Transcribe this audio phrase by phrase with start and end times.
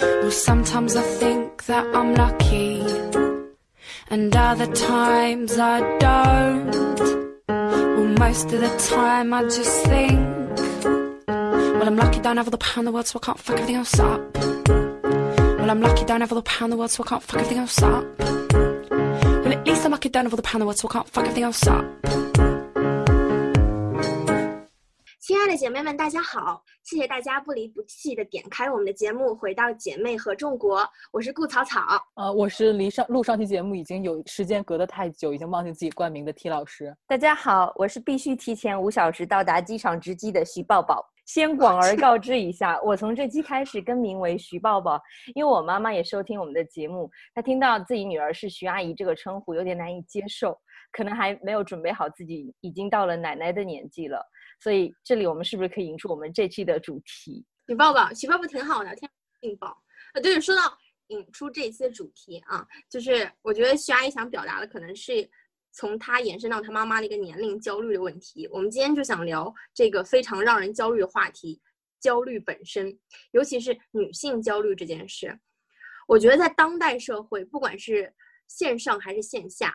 [0.00, 2.80] Well, sometimes I think that I'm lucky,
[4.08, 6.70] and other times I don't.
[7.48, 10.18] Well, most of the time I just think,
[11.26, 13.56] well, I'm lucky, don't have all the power in the world, so I can't fuck
[13.56, 14.20] everything else up.
[14.38, 17.40] Well, I'm lucky, don't have all the power in the world, so I can't fuck
[17.40, 18.04] everything else up.
[18.18, 20.92] Well, at least I'm lucky, don't have all the power in the world, so I
[20.92, 21.84] can't fuck everything else up.
[25.30, 26.60] 亲爱的姐妹们，大家好！
[26.82, 30.84] 谢谢大家不离不弃的点开我们的节目，回到姐妹合众国。
[31.12, 31.80] 我是顾草草，
[32.16, 36.92] 呃，我是离上录上期节目已经有时间隔得太久，已经忘记自己冠名的 T 老师。
[37.06, 41.00] 大家好，我是必须提前五小时到达机场值机的徐抱抱。
[41.26, 45.00] 先广而告之一下，我从这期开始更名为徐抱抱，
[45.36, 50.58] 因为我妈妈也收听我们的节目，她听到自己女儿是徐阿姨这个称呼，有点难以接受，
[50.90, 54.20] 可能还没有准备好自己已经到了奶奶的年纪了。
[54.60, 57.44] 所以这里我们是不是可以引出我们这期的主题？
[57.66, 59.10] 徐抱抱，徐抱抱挺好的，天
[59.40, 59.82] 劲爆。
[60.12, 60.76] 呃，对，说到
[61.08, 65.28] 引出这期的主题啊，就是我觉得徐阿姨想表达的可能是
[65.72, 68.46] 从她延伸到她妈妈的一个年龄焦虑的问题。
[68.48, 71.60] 我们今天就想聊这个非常让人焦虑的话题——
[72.00, 72.98] 焦虑本身，
[73.30, 75.38] 尤其是女性焦虑这件事。
[76.08, 78.12] 我觉得在当代社会，不管是
[78.48, 79.74] 线上还是线下。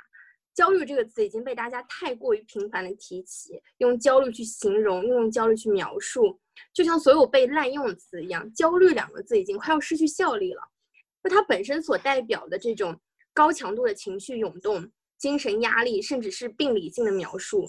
[0.55, 6.39] 焦虑这个词已经被大家太过于频繁的提起，用焦虑去形容，用焦虑去描述，
[6.73, 10.61] 就像所有被滥用的词一样，焦虑两个字已经快要失去效力了。
[11.21, 12.97] 那它本身所代表的这种
[13.33, 17.63] 高强度的情绪涌动、精神压力，甚至是病理性的描述，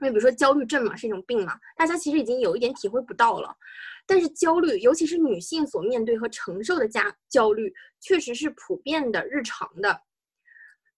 [0.00, 3.54] 因为比如说焦虑症嘛，是一种病嘛，大家其实已经有一点体会不到了。
[4.06, 7.70] 但是焦虑，尤其是女性所面对和承受的加焦虑，
[8.00, 10.00] 确实是普遍的、日常的。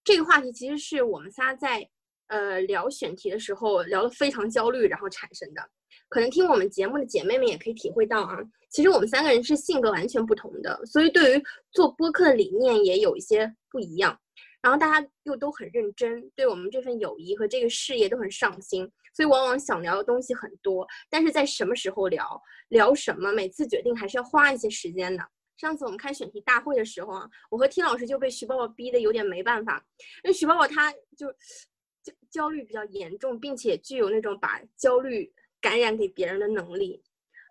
[0.03, 1.87] 这个话题其实是我们仨在
[2.27, 5.61] 呃聊选题的时候聊得非常焦虑，然后产生的。
[6.09, 8.37] 可能听我们节目的姐妹们也可以体会到啊，
[8.69, 14.17] 其实我们三个人是性格完全不同的，所以对于做播客的理念也有一些不一样。
[14.61, 22.39] 然后大家又都很认真，对我们这份友谊和这个事业都很上心，所以往往想聊的东西很多，但是在什么时候聊，
[22.69, 25.23] 聊什么，每次决定还是要花一些时间的。
[25.61, 29.85] 上次我们开选题大会的时候啊，我和 T 老师就被徐宝宝逼得有点没办法，
[30.23, 31.31] 因为徐宝宝他就
[32.01, 36.99] 焦焦虑比较严重，并且具有那种把焦虑感染给别人的能力。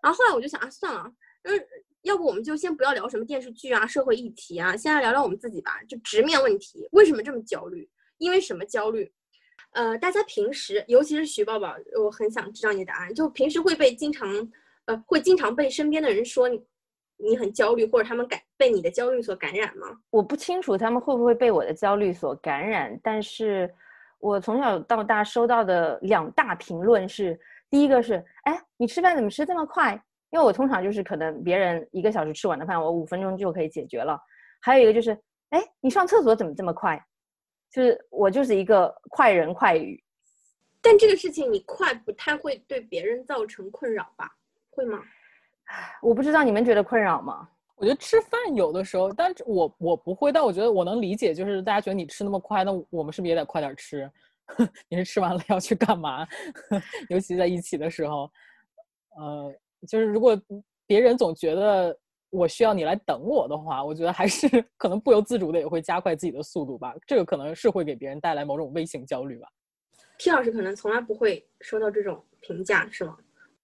[0.03, 1.09] 然后后来我就想啊，算了，
[1.43, 1.67] 嗯，
[2.01, 7.89] 要不我们就先不要聊什么电视剧啊、社会议题啊，先来聊聊我们自己吧，就直面问题，为什么这么焦虑？
[8.17, 9.09] 因为什么焦虑？
[9.71, 14.51] 呃，大家平时，尤其是徐宝宝，我很想知道你的答案，就平时会被经常，
[14.83, 16.49] 呃，会经常被身边的人说。
[17.37, 19.87] 很焦虑，或者他们感被你的焦虑所感染吗？
[20.09, 23.73] 我不清楚他们会不会被我的焦虑所感染，但是
[24.19, 27.39] 我从小到大收到的两大评论是：
[27.69, 29.93] 第一个是，哎，你吃饭怎么吃这么快？
[30.31, 34.19] 因为我通常就是可能别人一个小时吃完的饭，我五分钟就可以解决了。
[34.61, 35.11] 还有一个就是，
[35.49, 37.03] 哎，你上厕所怎么这么快？
[37.69, 40.03] 就是我就是一个快人快语，
[40.81, 44.29] 但这个事情你快不太会对别人造成困扰吧？
[44.69, 45.01] 会吗？
[46.01, 47.47] 我不知道你们觉得困扰吗？
[47.75, 54.09] 我觉得吃饭有的时候，但我我不会，但我觉得我能理解，就是大家觉得你吃那么快，那我们是不是也得快点吃？
[54.87, 56.27] 你是吃完了要去干嘛？
[57.09, 58.29] 尤其在一起的时候，
[59.17, 59.51] 呃，
[59.87, 60.39] 就是如果
[60.85, 61.97] 别人总觉得
[62.29, 66.93] 我需要你来等我的话，我觉得还是可能不由自主的也会加快自己的速度吧。
[67.07, 69.47] 这个可能是会给别人带来某种微型焦虑吧。
[70.19, 73.17] T 老师可能从来不会收到这种评价，是吗？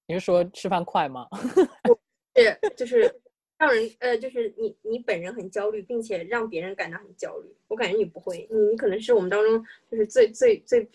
[0.08, 1.28] 你是说吃饭快吗？
[2.36, 3.14] 是，就是
[3.58, 7.56] 让人呃，就是你你本人很焦虑，并且让别人感到很焦虑。
[7.68, 10.88] 我感觉你不会，你你可能是我们当中就是最最最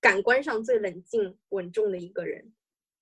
[0.00, 2.52] 感官上最冷静稳重的一个人。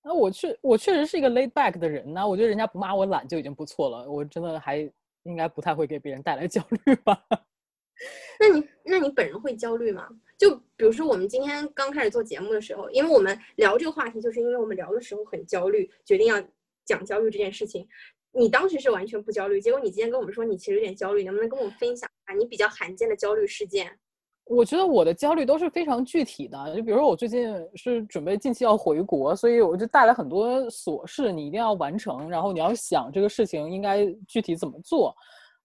[0.01, 2.27] 那我确我确实是一个 laid back 的人呢。
[2.27, 4.09] 我觉得人家不骂我懒就已经不错了。
[4.09, 4.77] 我真的还
[5.23, 7.21] 应该不太会给别人带来焦虑吧。
[8.39, 10.07] 那你那你本人会焦虑吗？
[10.39, 16.41] 就比如说我们今天刚开始做节目的时候，因为我们聊这个话题，就是因为我们聊的时候很焦虑，决定要
[16.85, 17.85] 讲焦虑这件事情。
[18.31, 23.91] 你当时是完全不焦虑，结果你今天跟我们说你其实有点焦虑，能不能跟我们分享一下你比较罕见的焦虑事件？
[24.45, 35.13] 我觉得我的焦虑都是非常具体的，就比如说我最近是准备近期要回国，所以我就带来很多琐事，你一定要完成，然后你要想这个事情应该具体怎么做。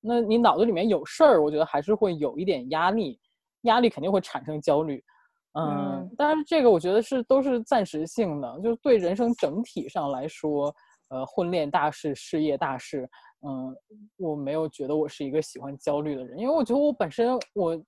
[0.00, 3.18] 那你脑子里面有事儿，我觉得还是会有一点压力，
[3.64, 5.04] 压力肯定会产生焦虑，
[5.52, 10.74] 嗯，但是这个我觉得是都是暂时性的，就是对人生整体上来说，
[11.08, 13.08] 呃，婚恋大事、事业大事，
[13.46, 13.76] 嗯，
[14.16, 17.80] 我没有觉得我是一个喜欢焦虑的人，因为我觉得我本身我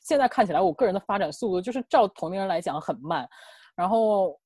[0.00, 3.28] 现在看起来，我个人的发展速度就是照同龄人来讲很慢，
[3.74, 4.38] 然后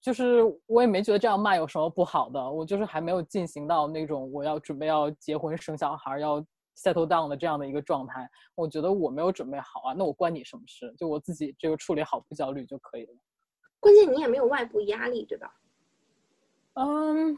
[0.00, 6.42] 就是我也没觉得这样慢有什么不好的，我就是还没有进行到那种我要准备要结婚生小孩要
[6.76, 8.28] settle down 的这样的一个状态。
[8.54, 10.92] 我觉得我没有准备好啊，那我关你什么事？
[10.98, 13.12] 就我自己这个处理好不焦虑就可以了。
[13.78, 15.50] 关键你也没有外部压力，对吧？
[16.74, 17.36] 嗯，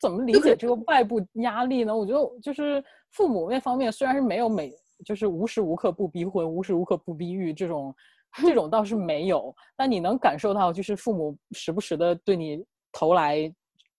[0.00, 1.96] 怎么理解这个外部压力呢？
[1.96, 4.72] 我觉得就是父母那方面虽然是没有每
[5.04, 7.94] 就是无时无刻不逼婚、无时无刻不逼育这种，
[8.42, 13.52] 这种倒是没有，但你能感受到就是父母时不时的对你投来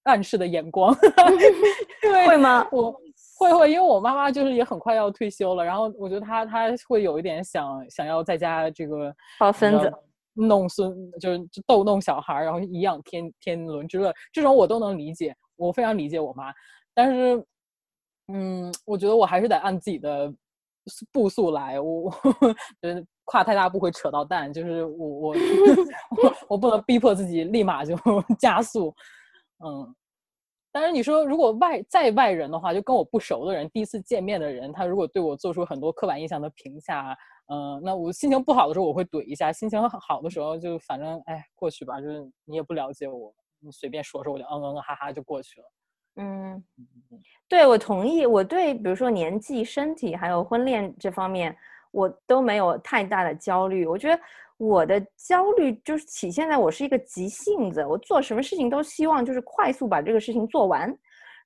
[0.04, 0.94] 暗示的眼光，
[2.28, 2.68] 会吗？
[2.72, 3.02] 我
[3.40, 9.92] 会会，因为我妈妈就是也很快要退休了，然后我觉得她她会有一点想想要在家这个抱孙子。
[10.36, 16.54] 弄孙就是逗弄小孩，然后颐养天天伦之乐，这种我都能理解，我非常理解我妈。
[16.94, 17.46] 但是，
[18.32, 20.34] 嗯，我觉得我还是得按自己的
[21.12, 22.12] 步速来，我我
[22.82, 25.36] 觉得跨太大步会扯到蛋，就是我我
[26.50, 27.98] 我不能逼迫自己立马就
[28.40, 28.96] 加速，
[29.66, 29.94] 嗯。
[30.72, 37.18] 但是你说，如果外在外人的话，就跟我不熟的人，第一次见面的人，他如果对我做出很多刻板印象的评价，
[37.48, 45.66] 嗯，那我心情不好的时候我会怼一下，心情好的时候就反正哎过去吧，就是你也不了解我，你随便说说我就嗯嗯哈哈就过去了。
[46.18, 46.64] 嗯，
[47.48, 48.26] 对，我同意。
[48.26, 51.56] 我对比如说年纪、身体还有婚恋这方面，
[51.92, 53.86] 我都没有太大的焦虑。
[53.86, 54.22] 我觉得。
[54.60, 60.94] 我的焦虑就是体现在我是一个急性子，我做什么事情都希望就是快速把这个事情做完，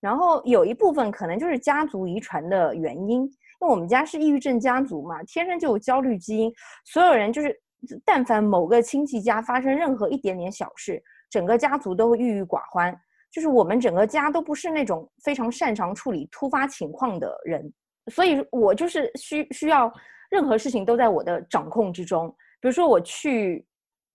[0.02, 3.30] 然后有一部分可能就是家族遗传的原因，因
[3.60, 6.52] 为我们家是抑郁症家族嘛，天生就有焦虑基因，
[6.86, 7.56] 所有人就是
[8.04, 11.00] 但凡某个亲戚家发生任何一点点小事，
[11.30, 13.00] 整个家族都会郁郁寡欢，
[13.32, 17.72] 就是我们整个家都不是那种非常擅长处理突发情况的人，
[18.12, 19.94] 所以我就是需需要
[20.32, 22.36] 任何事情都在我的掌控之中。
[22.64, 23.68] 比如说我去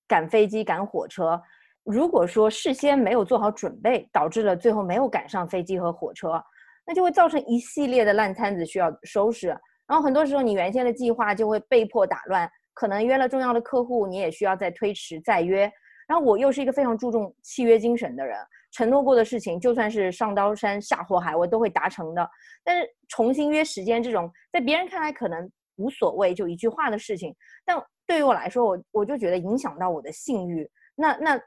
[0.06, 1.39] 赶飞机、赶火车，
[1.85, 6.43] 如果说事先没有做好准备，导致了最后没有赶上飞机和火车，
[6.87, 9.49] 那就会造成一系列的烂摊子需要收拾。
[9.87, 15.71] 然后很多时候你原先的计划就会被迫打乱，可能约了重要的客户，你也需要再推迟再约。
[16.06, 18.35] 然后我又是一个非常注重契约精神的人，
[18.73, 22.27] 承诺过的事情，就算是上刀山下火海，我都会达成的。
[22.65, 27.37] 但是重新约时间这种，在别人看来可能无所谓，就一句话的事情，
[27.67, 27.79] 但。
[28.08, 31.40] 对于我来说，我我就觉得影响到我的信誉，那那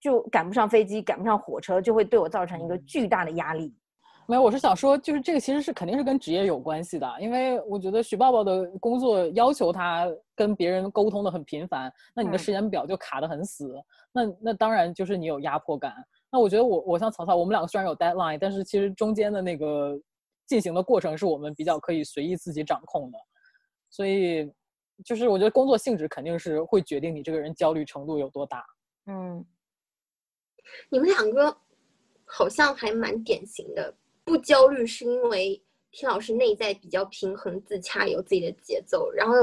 [0.00, 3.72] 就赶不上飞机，赶不上火车，就会对我造成一个巨大的压力。
[4.26, 13.72] 没有，我是想说，就是这个其实是肯定是跟职业有关系的，因为我觉得许抱抱的工作要求他跟别人沟通的很频繁，那你的时间表就卡得很死，
[14.12, 15.94] 那那当然就是你有压迫感。
[16.32, 19.98] 那我觉得我我像曹操，我们两个虽然有 deadline，但是其实中间的那个
[20.46, 23.18] 进行的过程是我们比较可以随意自己掌控的，
[23.88, 24.52] 所以。
[25.04, 28.64] 就是我觉得工作性质肯定是会决定你这个人焦虑程度有多大。
[29.06, 29.44] 嗯，
[30.90, 31.56] 你们两个
[32.24, 39.10] 好像还蛮典型的，不焦虑是因为听老师内在比较平衡自洽，有自己的节奏。
[39.12, 39.34] 然后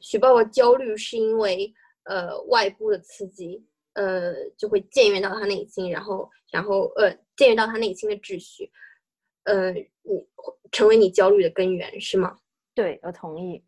[0.00, 1.72] 许爸爸焦虑是因为
[2.04, 3.64] 呃外部的刺激，
[3.94, 8.70] 呃就会僭越到他内心，然后然后呃僭越到他内心的秩序，
[9.44, 10.26] 呃你
[10.70, 12.36] 成为你焦虑的根源是吗？
[12.74, 13.64] 对，我同意。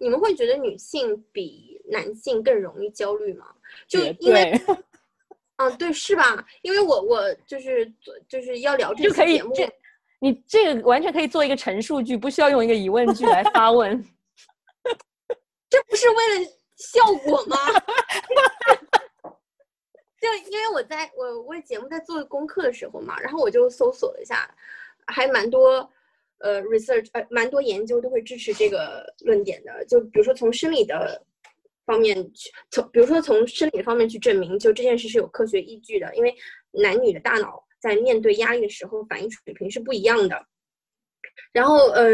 [0.00, 3.54] 你们会觉得女性比男性更容易焦虑吗？
[3.86, 4.58] 就因为，
[5.56, 6.42] 啊，对，是吧？
[6.62, 7.92] 因为我我就是
[8.26, 9.54] 就是要聊这个节目，
[10.18, 14.02] 你这个完全可以做一个陈述句，不需要用一个疑问句来发问。
[15.68, 17.56] 这不是为了效果吗？
[20.18, 24.52] 就因为我在我为节目在做功课的时候嘛，然后我就搜索了一下，
[25.06, 25.90] 还蛮多。
[26.40, 29.84] 呃，research 呃，蛮多研究都会支持这个论点的。
[29.86, 31.22] 就比如说从生理的
[31.84, 36.14] 方面去，从比如说从生理方面去证明，就这件事是有科学依据的。
[36.16, 36.34] 因为
[36.72, 40.46] 男女的大脑在面对压力的时候，反应水平是不一样的。
[41.52, 42.04] 然后呃，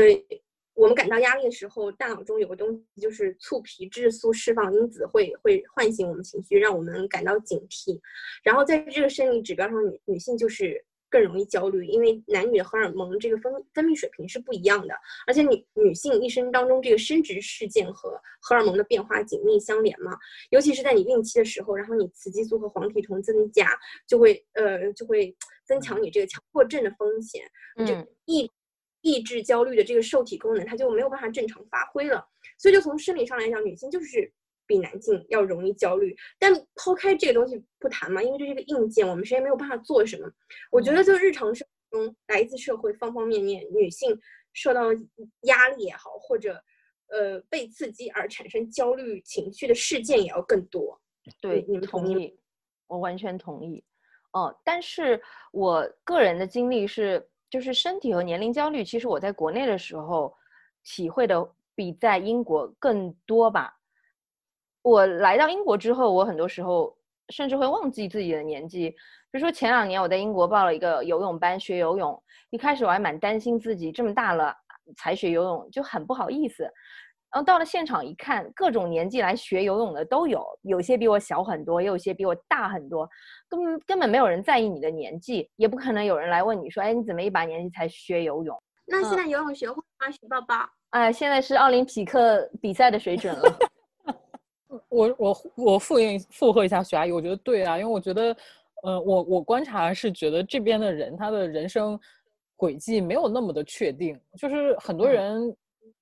[0.75, 8.01] 我们感到压力的时候，大脑中有个东西就是促皮质素释放因子，会会唤醒我们情绪，让我们感到警惕。
[8.43, 10.85] 然后在这个生理指标上，女女性就是。
[11.09, 14.95] 更容易焦虑，因为男女的荷尔蒙这个分分泌水平是不一样的，
[15.27, 20.17] 而且女女性一生当中这个生殖事件和荷尔蒙的变化紧密相连嘛，
[20.51, 23.69] 尤其是在你孕期的时候，然后你雌激素和黄体酮增加，
[24.07, 25.35] 就会呃就会
[25.67, 27.43] 增强你这个强迫症的风险，
[27.87, 27.95] 就
[28.25, 28.51] 抑
[29.01, 32.27] 抑制焦虑的这个受体功能，它就没有办法正常发挥了，
[32.59, 34.33] 所以就从生理上来讲，女性就是。
[34.67, 40.29] 比男性要容易焦虑，但抛开这个东西不谈嘛，因为这是一个硬件，我们谁也没有办法做什么。
[40.71, 44.19] 我觉得就日常生活中，来自社会方方面面，女性
[44.53, 44.93] 受到
[45.43, 46.63] 压力也好，或者
[47.09, 51.01] 呃被刺激而产生焦虑情绪的事件也要更多。
[51.41, 52.39] 对，你们同意？
[52.87, 53.85] 我完全同意。
[54.33, 55.21] 哦，但是
[55.53, 60.35] 我个人的经历是，就是身体和年龄焦虑，其实我在国内的时候
[60.85, 63.75] 体会的比在英国更多吧。
[64.87, 66.97] 我来到英国之后，我很多时候
[67.31, 68.91] 甚至会忘记自己的年纪。
[68.91, 68.97] 比
[69.33, 74.55] 如说前两年我在英国报了一个游泳班学游泳，一开始我还蛮担心自己这么大了
[74.97, 76.63] 才学游泳，就很不好意思。
[76.63, 76.73] 然
[77.33, 83.11] 后到了现场一看，各种年纪来学游泳的都有，有些比我小很多，也有些比我大很多，
[83.49, 88.57] 根本根本没有人在意你的年纪，也不可能有人来问你说，哎，你怎么一把年纪才学游泳？
[88.87, 90.55] 那现在游泳学会吗，徐抱抱？
[90.91, 93.43] 哎，现在是奥林匹克比赛的水准了。
[94.89, 98.37] 我我我复应附和一下徐阿姨，我觉得对啊，因为我觉得，
[98.83, 101.99] 呃，我我观察是觉得这边的人他的人生
[102.57, 105.57] 轨迹没有那么的确定，就是很多人，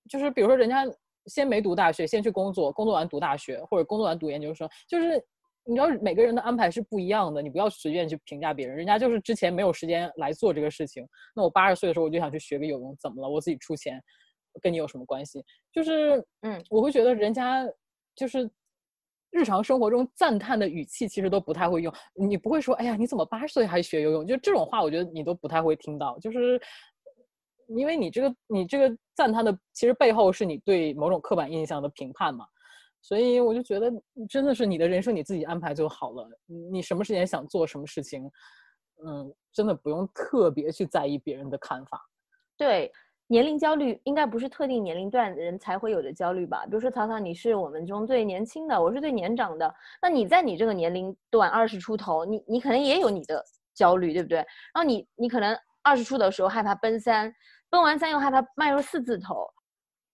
[0.09, 0.85] 就是比如说人家。
[1.27, 5.17] 先没读大学，先去工作，工作完读大学，或者工作完读研究生，就是
[5.65, 8.77] 你知道每个人的安排是不一样的，你不要随便去评价别人。
[8.77, 13.27] 人家就是之前没有时间来做这个事情，那我八十岁的时候我就想去学个游泳，怎么了？
[13.31, 13.99] 我自己出钱，
[14.61, 15.43] 跟你有什么关系？
[15.73, 17.67] 就是嗯，我会觉得人家
[18.15, 18.51] 就是
[19.31, 24.27] 日常生活中赞叹的语气其实都不太会用，你不会说哎呀你怎么八十岁还学游泳？
[24.27, 26.61] 就这种话，我觉得你都不太会听到，就是。
[27.69, 32.45] 因为你这个你这个赞叹的，其实背后是你对某种刻板印象的评判嘛，
[33.01, 33.91] 所以我就觉得
[34.29, 36.29] 真的是你的人生你自己安排就好了，
[36.71, 38.31] 你什么时间想做什么事情，
[39.03, 41.99] 嗯，真的不用特别去在意别人的看法。
[42.55, 42.93] 对，
[43.27, 46.65] 年龄焦虑应该不是特定年龄段的人才会有的焦虑吧？
[46.67, 54.39] 比如说曹操，你是我们中最年轻的，我是最年长的，那你在你这个年龄段二十出头，你你可能也有你的焦虑，对不对？
[54.39, 57.35] 然后你你可能二十出的时候害怕奔三。
[57.71, 59.49] 奔完三又害怕迈入四字头，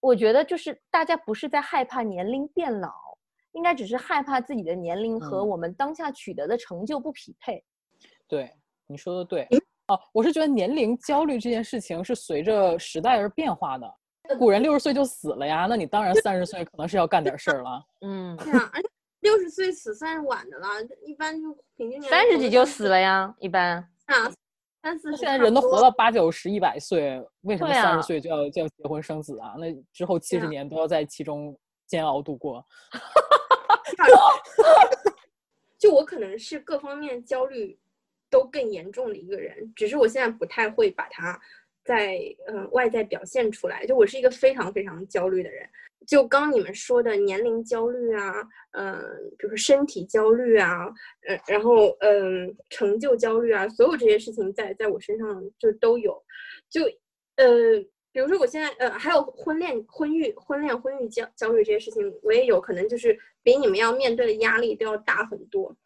[0.01, 2.91] 我觉得就是大家不是在害怕年龄变老，
[3.53, 7.63] 应该只是害怕自己的年龄和我们当下取得的成就不匹配。
[8.27, 8.51] 对，
[8.87, 9.47] 你说的对。
[9.91, 13.93] 哦，我是觉得年龄焦虑这件事情是随着时代而变化的。
[14.39, 17.85] 古人六十岁就死了呀，那你当然三十岁可能是要干点事儿了。
[18.07, 18.89] 嗯，对啊，而且
[19.21, 20.67] 六十岁死算是晚的了，
[21.05, 23.79] 一般就平均年龄三十几就死了呀，一般。
[24.07, 24.33] 啊。
[24.83, 29.55] 三四现在人都活到八九十、一百岁，为什么三十岁就要就要结婚生子啊？
[29.59, 31.55] 那之后七十年都要在其中
[31.87, 32.65] 煎熬度过。
[35.79, 37.79] 就我可能是各方面焦虑
[38.31, 41.39] 都更严重的一个人，只是我现在不太会把它
[41.85, 43.85] 在呃外在表现出来。
[43.85, 45.69] 就我是一个非常非常焦虑的人。
[46.07, 48.35] 就刚你们说的年龄焦虑啊，
[48.73, 48.99] 嗯，
[49.39, 50.87] 比如说身体焦虑啊，
[51.29, 56.21] 呃，然后嗯，成就焦虑啊，所有这些事情在在我身上就都有，
[56.71, 56.83] 就
[57.37, 57.79] 呃，
[58.13, 65.77] 比如说我现在呃，还有婚恋、婚育、婚恋、婚育焦焦虑这些事情，我也有可能就是比你们要面对的压力都要大很多。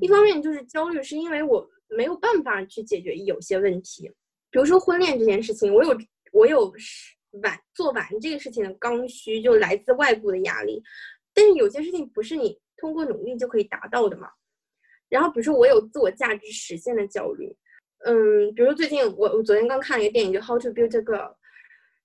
[0.00, 4.10] 一方面就是焦虑，是因为我没有办法去解决有些问题，
[4.50, 5.96] 比如说婚恋这件事情，我有
[6.32, 6.72] 我有。
[7.42, 10.82] 完做完这个事情的刚需就来自外部的压力，
[11.34, 14.30] 但是有些事情不是你通过努力就可以达到的嘛。
[15.10, 17.54] 然后比如说我有自我价值实现的焦虑，
[18.06, 21.30] 嗯，比如最近我我昨天刚看了一个电影叫《How to Build a Girl》，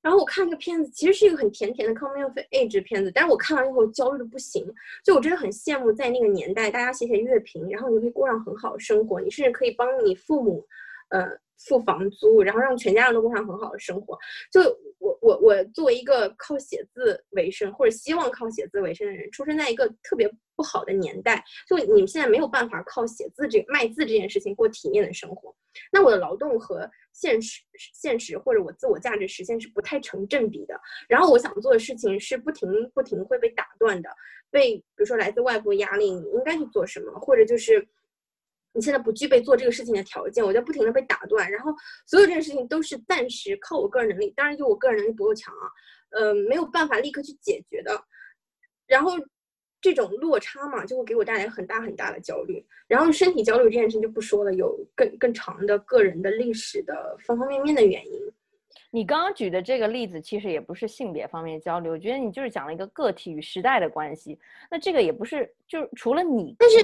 [0.04, 4.64] 然后我看这个片子其实是一个很甜甜的 coming of age 片子，但是我看完以后焦虑的不行，
[5.04, 10.64] 就我真的很羡慕在那个年代大家写写乐评，然后你可以过上很好的生活，你甚至可以帮你父母，
[11.10, 11.40] 呃。
[11.68, 14.18] 付房租，然后让全家人都过上很好的生活。
[14.52, 14.62] 就
[15.00, 21.44] 我我我作为一个靠写字为生，或者希望靠写字为生的人，出生在一个特别不好的年代。
[21.68, 25.56] 就你们现在没有办法靠写字这卖字这件事情过体面的生活。
[25.92, 27.62] 那我的劳动和现实
[27.94, 30.80] 现实或者我自我价值实现是不太成正比的。
[31.08, 34.10] 然后我想做的事情是不停不停会被打断的，
[34.52, 37.88] 被比如说来自外部压力，你应该去做什么，或者就是。
[38.74, 41.72] 你现在不具备做这个事情的条件，我就不停的被打断，然后
[42.08, 45.70] 所有这件事情都是暂时靠我个人能力，当然就我个人能力不够强啊，
[46.10, 48.04] 呃，没有办法立刻去解决的。
[48.88, 49.12] 然后
[49.80, 52.66] 这种落差嘛，就会给我带来很大很大的焦虑。
[52.88, 58.20] 然后身体焦虑这件事情就不说了，有更更长的个人的历史的方方面面的原因。
[58.90, 64.40] 你刚刚举的这个例子其实也不是性别方面焦虑，我觉得你就是讲了一个个体与时代的关系。
[64.72, 66.84] 那这个也不是，就是除了你，但是。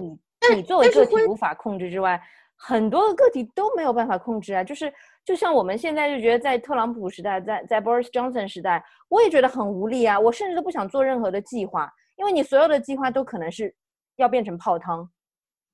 [0.55, 2.21] 你作为个体无法控制之外，
[2.55, 4.63] 很多个体都没有办法控制啊。
[4.63, 4.91] 就是
[5.25, 10.19] 就像我们现在就觉得，在特朗普时代，在在 Boris Johnson 时代，我也觉得很无力啊。
[10.19, 13.73] 我甚至都不想做任何的计划，因为你所有的计划都可能是
[14.15, 15.09] 要变成泡汤。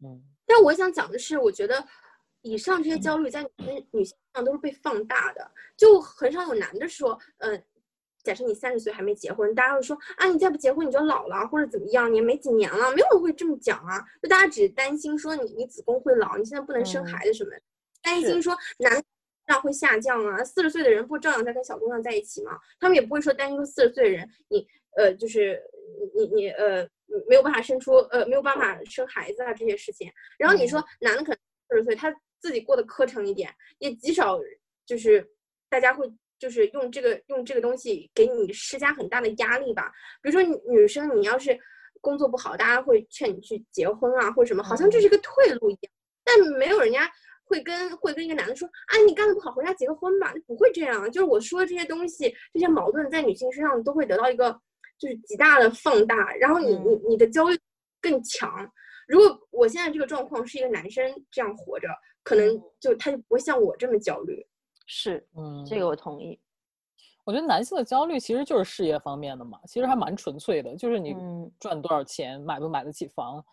[0.04, 1.84] 嗯，但我想讲的是，我觉得
[2.42, 7.64] 以上这些焦虑在女女性上都是被放大的，就很少有男的说，嗯。
[8.26, 14.04] 假设你三十岁还没结婚，大家会说啊，你再不结婚你就老了，或者怎么样，你也没几年了，没有人会这么讲啊。
[14.20, 17.52] 就大家只担心说你你子宫会老，你现在不能生孩子什么，
[18.02, 18.92] 担心说男
[19.46, 20.44] 量会下降啊。
[20.44, 22.58] 四十岁的人不照样在跟小姑娘在一起吗？
[22.80, 24.68] 他们也不会说担心说四十岁的人你
[24.98, 25.62] 呃就是
[26.16, 26.84] 你你呃
[27.30, 30.12] 没有办法生出呃没有办法生孩子啊这些事情。
[30.40, 31.38] 然后你说男的可能
[31.70, 34.40] 四十岁他自己过得磕碜一点，也极少
[34.84, 35.30] 就是
[35.70, 36.12] 大家会。
[36.38, 39.92] 就是用这个用这个东西给你施加很大的压力吧。
[40.22, 41.58] 比如说女生，你要是
[42.02, 45.92] 工作不好，大家会劝你去结婚啊，或者什么，好像这是个退路一样。
[46.24, 47.10] 但没有人家
[47.44, 51.12] 会跟会跟一个男的说，哎，你干的不好，回家结个婚吧，不会这样。
[51.12, 54.52] 就是我说的这些东西，这些矛盾在女性身上都会得到一个
[55.00, 57.58] 就是极大的放大，然后你你你的焦虑
[58.02, 58.70] 更强。
[59.08, 61.88] 如果我现在这个状况是一个男生这样活着，
[62.24, 64.46] 可能就他就不会像我这么焦虑。
[64.86, 66.40] 是，嗯，这个我同意。
[67.24, 71.16] 我觉得男性的焦虑其实就是事业方面的嘛，其实还蛮纯粹的，就是你
[71.60, 73.44] 赚多少钱，买不买得起房，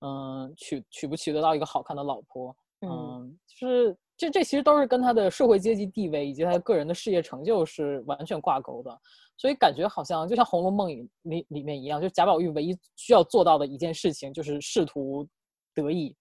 [0.00, 8.96] 嗯，娶娶不娶得到一个好看的老婆，嗯，就是这这其实都是跟他的社会阶级地位以及他个人的事业成就是完全挂钩的，
[9.36, 10.88] 所以感觉好像就像《红楼梦》
[11.22, 15.26] 里里面一样，就贾宝玉唯一需要做到的一件事情就是仕途
[15.74, 16.14] 得意。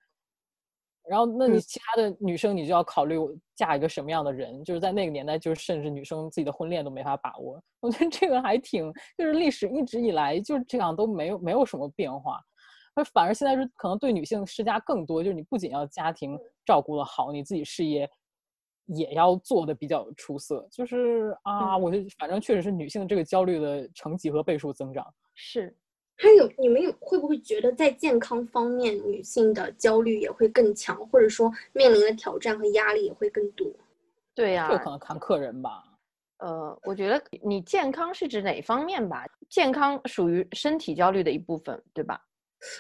[1.08, 3.18] 然后，那你其他的女生，你就要考虑
[3.56, 4.64] 嫁一个什么样的人？
[4.64, 7.62] 就是在那个年代，就是甚至女生自己的婚恋都没法把握。
[7.80, 12.40] 我觉得这个还挺，就是历史一直以来就是这样，都没有没有什么变化。
[12.96, 18.10] 而反而现在是可能对女性施加更多，就是你不仅要家庭照顾的好，你自己事业
[18.86, 20.68] 也要做的比较出色。
[20.72, 25.06] 就是啊，我觉得反正确实是女性这个焦虑的成几何倍数增长。
[25.34, 25.76] 是。
[26.18, 33.68] 还有，你们有会不会觉得在健康方面，女性的焦虑也会更强，或者说面临的挑战和压力也会更多？
[34.34, 35.84] 对呀，这可能看个人吧。
[36.38, 39.26] 呃，我觉得你健康是指哪方面吧？
[39.50, 42.20] 健康属于身体焦虑的一部分，对吧？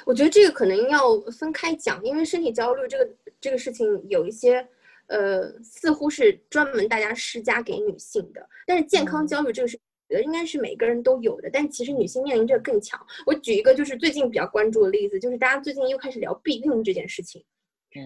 [0.05, 3.09] 我觉得这个可能要分开讲，因为身体焦虑这个
[3.41, 4.65] 这个事情有一些，
[5.07, 9.77] 呃，似乎是专门大家施加给女性的，但是健康焦虑这个是。
[10.07, 12.99] 觉得应该是每个人都有的，但其实女性面临这个更强。
[13.25, 17.43] 我举一个就是最近比较关注的例子，就是大家最近又开始聊避孕这件事情。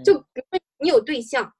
[0.06, 1.52] 就比如说你有对象，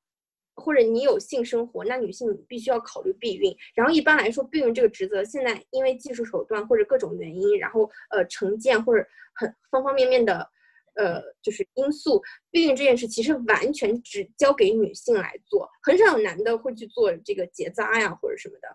[0.56, 3.56] 或者你有性生活，那女性必须要考虑避孕。
[3.74, 10.48] 然后一般来说，避孕这个职责现在因为技术手段或者各种原因，然后呃成见或者很方方面面的
[10.96, 12.22] 呃就是因素，
[12.52, 18.68] 避孕这件事其实完全只交给女性来做，很少有男的会去做这个结扎呀或者什么的。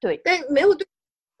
[0.00, 0.86] 对，但没有对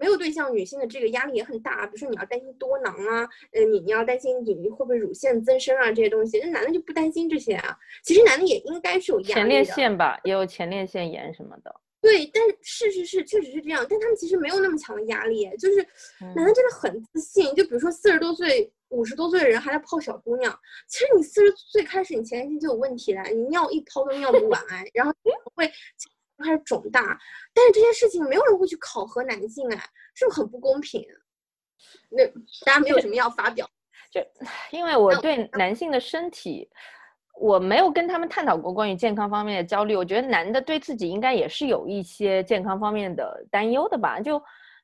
[0.00, 1.84] 没有对象，女性的这个压力也很大。
[1.86, 7.76] 比如说你要担心多囊啊，呃，你你要担心你会不会乳腺增生啊这些东西，那男的就不担心这些啊。
[8.04, 11.74] 其实男的也应该是有压力前列腺吧，也有前列腺炎什么的。
[12.00, 15.84] 对，但是是是确实是这样，但他们其实没有那么强的压力，就是
[16.20, 17.52] 男的真的很自信。
[17.56, 24.62] 就比如说四十多岁、五十多岁的人还在泡小姑娘，其实你四十岁开始，你前列腺就有问题了，你尿一泡都尿不完，
[24.94, 25.12] 然后
[25.54, 25.68] 会。
[26.44, 27.18] 开始肿大，
[27.54, 29.76] 但是这件事情没有人会去考核男性，哎，
[30.14, 31.04] 是不是很不公平？
[32.10, 32.26] 那
[32.66, 33.68] 大家没有什么要发表？
[34.10, 34.20] 就
[34.70, 36.68] 因为我对男性的身体，
[37.40, 39.94] 我没有跟他们探讨过关于健康方面的焦虑。
[39.94, 44.18] 我觉得男的对自己应该也是有一些健康方面的担忧的吧？
[44.20, 44.38] 就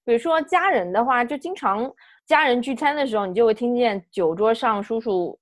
[0.05, 1.91] 比如说家人的话，就经常
[2.27, 5.39] 家人聚餐的时候，你就会听见酒桌上叔叔。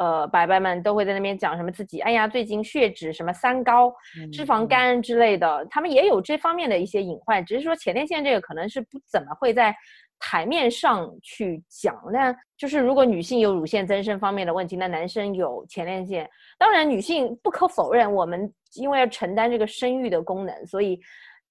[0.00, 3.94] 呃，伯伯们都会在那边讲什么自己，哎呀，最近血脂什么三高、
[4.32, 9.76] 脂肪肝之类的，他们也有这方面的一些隐患，只是说前列腺这个可能是不怎么会在
[10.18, 12.00] 台面上去讲。
[12.10, 16.26] 那就是如果女性有乳腺增生方面的问题，那男生有前列腺，
[16.58, 20.98] 当然女性不可否认，我们因为要承担这个生育的功能，所以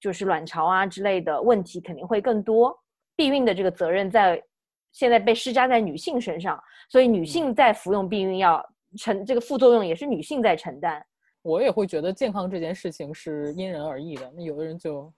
[0.00, 2.76] 就是卵巢啊之类的问题肯定会更多，
[3.14, 4.42] 避孕的这个责任在。
[4.92, 8.64] 现在被施加在女性身上，所以女性在服用避孕药
[8.98, 11.04] 承这个副作用也是女性在承担。
[11.42, 15.10] 我也会觉得健康这件事情是因人而异的，那有的人就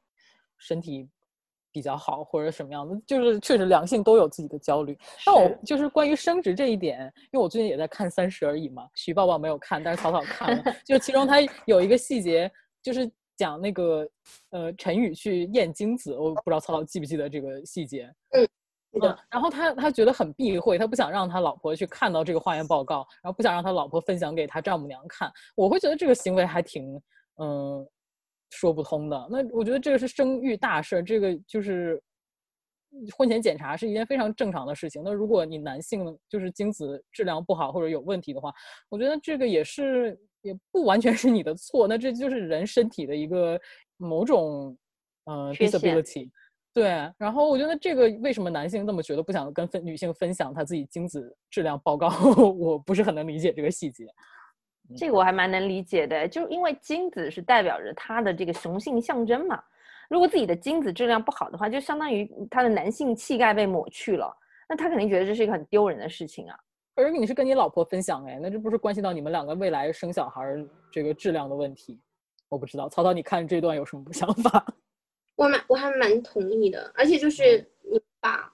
[0.57, 1.09] 身体
[1.73, 4.97] 比较好或者什么样的，就是确实两性都有自己的焦虑。
[5.27, 12.49] 那我就是关于生殖这一点，因为我最近也在看《三十而已》嘛，徐抱抱没有看，但是草草看了， 就其中他有一个细节，
[12.83, 14.09] 就是讲那个
[14.51, 18.13] 呃陈宇去验精子，我不知道草草记不记得这个细节。
[18.31, 18.47] 嗯。
[19.01, 25.33] 嗯，然后他他觉得很避讳，他不想让他老婆去看到这个化验报告，然后不想让他老婆分享给他丈母娘看。
[25.57, 27.01] 我会觉得这个行为还挺，
[27.39, 27.89] 嗯，
[28.51, 29.29] 说不通的。
[29.31, 31.99] 那我觉得这个是生育大事，这个就是
[33.17, 35.03] 婚前检查是一件非常正常的事情。
[35.03, 38.53] 那如果你男性就是精子质量不好或者有问题的话，
[38.91, 41.89] 我觉得这个也是也不完全是你的错。
[41.89, 43.59] 那这就是人身体的一个
[43.97, 44.77] 某种，
[45.25, 46.29] 嗯，disability。
[46.75, 46.85] 对，
[47.19, 52.09] 然后我觉得这个为什么男性那么觉得不想跟分女性分享他自己精子质量报告，
[52.59, 54.07] 我不是很能理解这个细节。
[54.97, 59.63] 这个我还蛮能理解的，就因为精子是代表着他的这个雄性象征嘛。
[60.09, 64.35] 如果自己的精子质量不好的话，就相当于他的男性气概被抹去了，
[64.69, 66.59] 那他肯定觉得这是一个很丢人的事情啊。
[66.95, 70.43] 而你是跟你老婆分享哎，那这不是关系到你们两个未来生小孩
[70.91, 72.01] 这个质量的问题？
[72.51, 74.67] 我不知道，曹操，你看这段有什么想法？
[75.43, 78.49] 我蛮我还蛮同意的，而且就是你把，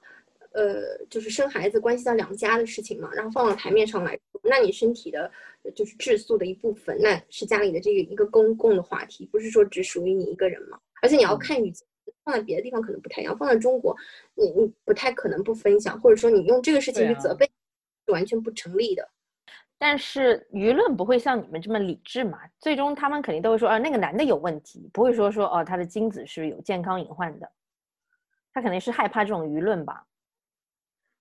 [0.53, 5.31] 呃，就是生孩子关系到两家的事情嘛，然后放到台面上来说，那你身体的，
[5.75, 10.81] 就是质素的一部分，那是家里的这个一个公共的话题，不是说只属于你一个人嘛。
[11.03, 11.87] 而且你要看语境，
[12.25, 13.95] 放在别的地方可能不太一样，放在中国，
[14.35, 17.45] 你你不太可能不分享，或者说你用这个事情去责备，
[18.07, 19.07] 是完全不成立的。
[19.79, 22.41] 但是舆论不会像你们这么理智嘛？
[22.59, 27.49] 最终他们肯定都会说，啊，那个男的有问题，不会说说哦，他的精子是有健康隐患的。
[28.53, 30.05] 他肯定是害怕这种舆论吧？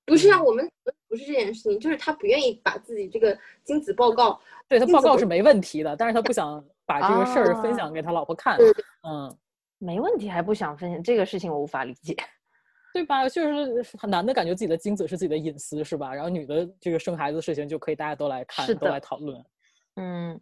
[0.05, 0.67] 不是啊，我们
[1.07, 8.57] 不是这件事情，就是他不愿意把自己这个精子报告，对他报告是没问题的，但是他不想把这个事儿分享给他老婆看。
[9.03, 9.37] 嗯，
[9.77, 12.15] 没问题还不想分享这个事情，我无法理解。
[12.93, 13.29] 对吧？
[13.29, 16.13] 就是男的感觉自己的精子是自己的隐私，是吧？
[16.13, 19.45] 然后女的这个生孩子的事情就可以大家都来看，都来讨论。
[19.97, 20.39] 嗯，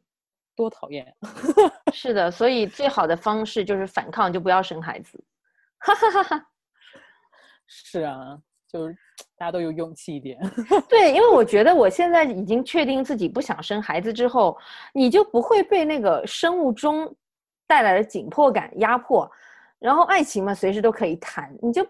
[0.56, 1.14] 多讨厌。
[1.92, 5.22] 是的，所以最好的方式就是反抗，就不要生孩子。
[5.80, 6.48] 哈哈哈哈。
[7.68, 8.40] 是啊，
[8.72, 8.96] 就是
[9.38, 10.40] 大家都有勇气一点。
[10.88, 14.58] 对，因为我觉得我现在已经确定自己不想生孩子之后，
[14.94, 17.14] 你就不会被那个生物钟
[17.68, 19.30] 带来的紧迫感压迫，
[19.80, 21.86] 然后爱情嘛，随时都可以谈，你就。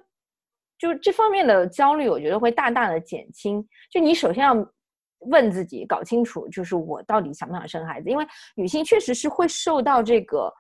[0.78, 3.66] 就这方面的焦虑，我觉得会大大的减轻。
[3.90, 4.54] 就你首先要
[5.20, 8.10] 问自己，搞清楚，就是我到底想不想生孩子？
[8.10, 10.52] 因为女性确实是会受到这个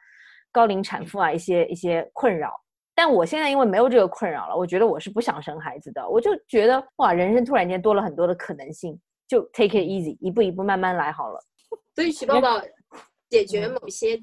[0.51, 2.51] 高龄产妇啊一些一些困扰。
[2.97, 6.07] 但我现在因为没有这个困扰了，我觉得我是不想生孩子的。
[6.07, 8.97] 我就觉得哇，人生突然间多了很多的可能性，
[9.27, 11.39] 就 take it easy，一步一步慢慢来好了。
[11.93, 12.61] 所以许抱抱
[13.29, 14.17] 解决某些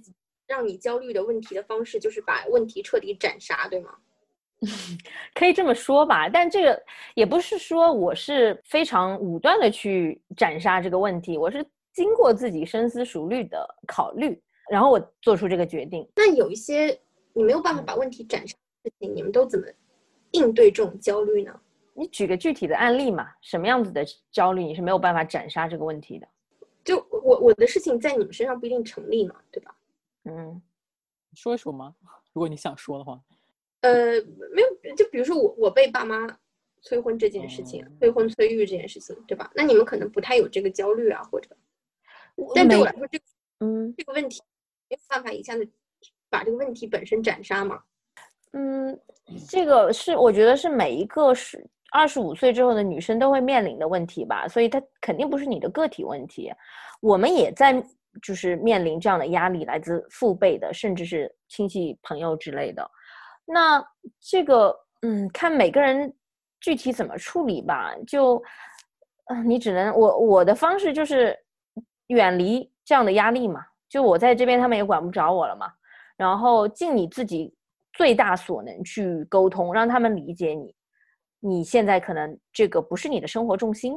[0.47, 3.91] 让你焦虑的问题的方式，就是把问题彻底斩杀，对吗？
[5.35, 6.83] 可以这么说吧，但这个
[7.15, 16.09] 也不是说我是非常武断的去斩杀这个问题，我是经过自己深思熟虑的考虑，然后我做出这个决定。
[16.15, 16.99] 那有一些
[17.33, 19.67] 你没有办法把问题斩杀的事情，你们都怎么
[20.31, 21.53] 应对这种焦虑呢？
[21.95, 23.29] 你举个具体的案例嘛？
[23.43, 26.29] 什么样子的焦虑你是没有办法斩杀这个问题的？
[26.85, 29.75] 就我我的事情在你们身上不一定成立嘛，对吧？
[30.25, 30.63] 嗯，
[31.35, 31.95] 说一说吗？
[32.33, 33.21] 如果你想说的话。
[33.83, 34.21] 呃，
[34.53, 36.27] 没有，就比如说我我被爸妈
[36.81, 39.51] 催婚这件事情，催婚催育这件事情，对吧？
[39.55, 41.49] 那你们可能不太有这个焦虑啊，或者，
[42.55, 43.21] 但对我来说，这
[43.61, 44.41] 嗯这个问题
[44.89, 45.69] 没有办法一下子
[46.31, 47.81] 把这个问题本身斩杀嘛。
[48.53, 48.99] 嗯，
[49.49, 56.53] 这个是我觉得是每一个是二十五岁之后的女生都会面临的问题吧，所以它肯定不是你的个体问题。
[57.01, 57.83] 我们也在
[58.21, 62.89] 就是面临这样的压力，来自父辈的，甚至是亲戚朋友之类的。
[63.45, 63.85] 那
[64.21, 66.13] 这个，嗯，看每个人
[66.61, 67.95] 具体怎么处理吧。
[68.07, 68.43] 就，
[69.27, 71.37] 嗯，你只能我我的方式就是
[72.09, 73.65] 远离这样的压力嘛。
[73.89, 75.71] 就我在这边，他们也管不着我了嘛。
[76.17, 77.55] 然后尽你自己
[77.93, 80.75] 最大所能去沟通，让他们理解你。
[81.41, 83.95] 你现在可能这个不是你的生活重心，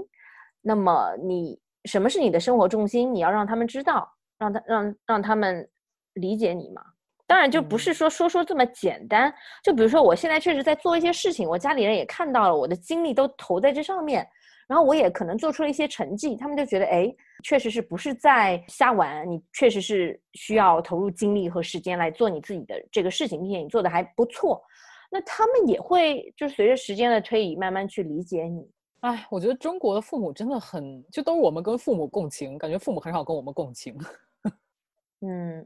[0.61, 3.13] 那么你什么是你的生活重心？
[3.13, 5.69] 你要让他们知道，让他让让他们
[6.13, 6.81] 理解你嘛。
[7.27, 9.33] 当然就不是说说说这么简单，
[9.63, 14.27] 就比如说我现在确实在做一些事情，我家里人也看到了，我的精力都投在这上面，
[14.67, 17.11] 然后我也可能做出了一些成绩，他们就觉得哎，
[17.43, 24.61] 确实是不是在瞎玩，你确实是需要投入精力和时间来做你自己的这个事情，并且你做的还不错，
[25.09, 28.69] 那他们也会就随着时间的推移慢慢去理解你。
[29.01, 33.97] 哎，我觉得中国的父母真的很，就都是我们跟父母共情，感觉父母很少跟我们共情。
[35.21, 35.65] 嗯。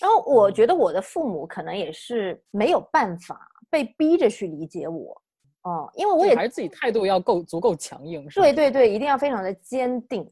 [0.00, 5.22] 然后我觉得我的父母可能也是没有办法被逼着去理解我，
[5.62, 8.28] 哦，因为我也还是自己态度要够足够强硬。
[8.30, 10.28] 是对对对，一定要非常的坚定。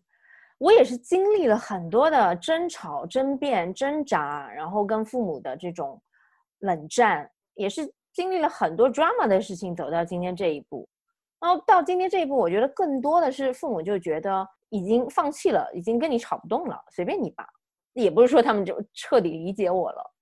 [0.59, 6.01] 我也是经历了很多的争吵、争辩、挣扎，然后跟父母的这种
[6.61, 10.89] 冷战，也是经历了很多 drama 的事情，走到今天这一步。
[11.39, 17.47] 然后到今天这一步，我觉得更多的是父母就觉得已经放弃了，已经跟你吵不动了，随便你吧。
[18.03, 20.15] 也不是说他们就彻底理解我了，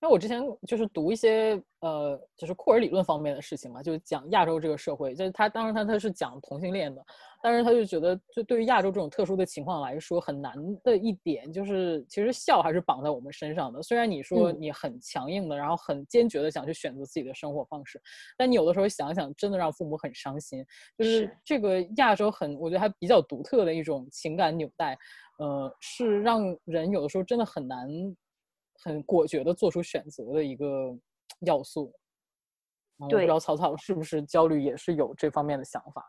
[0.00, 7.04] 因为我之前就是读一些呃，就是库尔理论方面的事情嘛，就讲亚洲这个社会，就是他当时他他是讲同性恋的，
[7.42, 13.82] 但是他就觉得，就对于亚洲这种特殊的情况来说，很难的一点就是，其实孝还是绑在我们身上的。
[13.82, 18.00] 虽然你说你很强硬的，然后很坚决的想去选择自己的生活方式，
[18.36, 20.64] 但你有的时候想想，真的让父母很伤心。
[20.96, 24.98] 就是这个亚洲很，我觉得还比较独特的一种情感纽带，
[25.38, 27.88] 呃，是让人有的时候真的很难。
[28.80, 30.96] 很果决的做出选择的一个
[31.40, 31.92] 要素。
[32.96, 36.04] 我不知道草草是不是焦虑，也是有这方面的想法。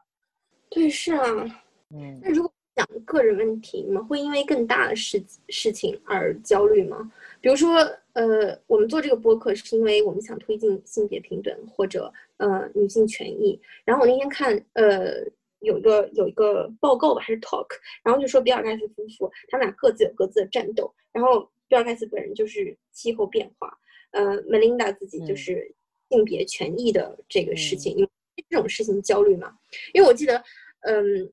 [0.70, 1.64] 对，是啊。
[1.90, 2.20] 嗯。
[2.22, 7.12] 那如果讲个人问题，你们会因为更大的事事情而焦虑吗？
[7.42, 7.76] 比如说，
[8.14, 13.60] 呃，我们做这个播客是因为我们想推进性别平等或者呃女性权益。
[13.84, 15.24] 然后我那天看，呃，
[15.60, 17.68] 有一个有一个报告吧，还是 talk，
[18.04, 21.50] 然后就说比尔盖茨夫妇他们俩各自有各自的战斗，然后。
[21.70, 23.72] 比尔盖茨本人就是气候变化，
[24.10, 25.72] 呃，Melinda 自己就是
[26.10, 28.10] 性别权益的这个事情，
[28.58, 29.54] 种事情焦虑吗。
[29.94, 30.44] 因为我记得，
[30.82, 31.32] 嗯，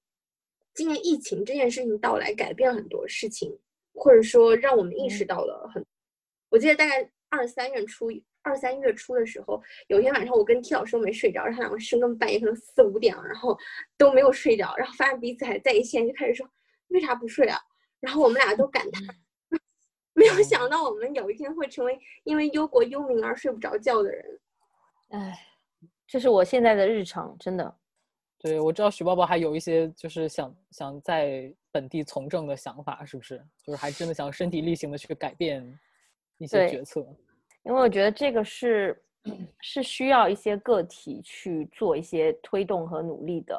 [0.75, 3.59] 今年疫情这件事情到来，改变了很多事情，
[3.95, 5.85] 或者说让我们意识到了很。
[6.49, 8.11] 我记得大概二三月初，
[8.43, 13.59] 二三月初的时候，有一天晚上我跟 T 老师都没睡着，然后两个深更半夜，可能四五点了，然后
[13.97, 16.49] 都没有睡着，然后发现彼此还在一线，就开始说
[16.89, 17.59] 为啥不睡啊？
[18.01, 19.03] 然后我们俩都感叹。
[20.15, 24.41] 没有想到我们有一天会成为因为忧国忧民而睡不着觉的人，
[25.11, 25.39] 哎，
[26.07, 27.77] 这是我现在的日常，真的。
[28.38, 33.38] 对，我知道许宝宝还有一些就是想想在本地从政的想法，是不是？
[33.64, 35.66] 就是还真的想身体力行的去改变
[36.38, 37.01] 一些决策。
[37.64, 39.03] 因为我觉得这个是
[39.61, 43.59] 是需要一些个体去做一些推动和努力的，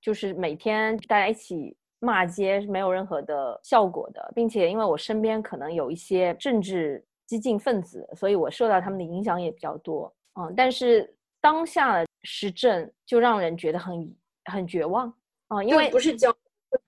[0.00, 1.76] 就是每天大家一起。
[2.04, 10.12] 骂街是没有任何的效果的，并且因为我身边可能有一些政治激进分子，所以我受到他们的影响也比较多。
[10.34, 15.12] 嗯，但是当下的时政就让人觉得很很绝望
[15.48, 16.34] 啊，因为不是焦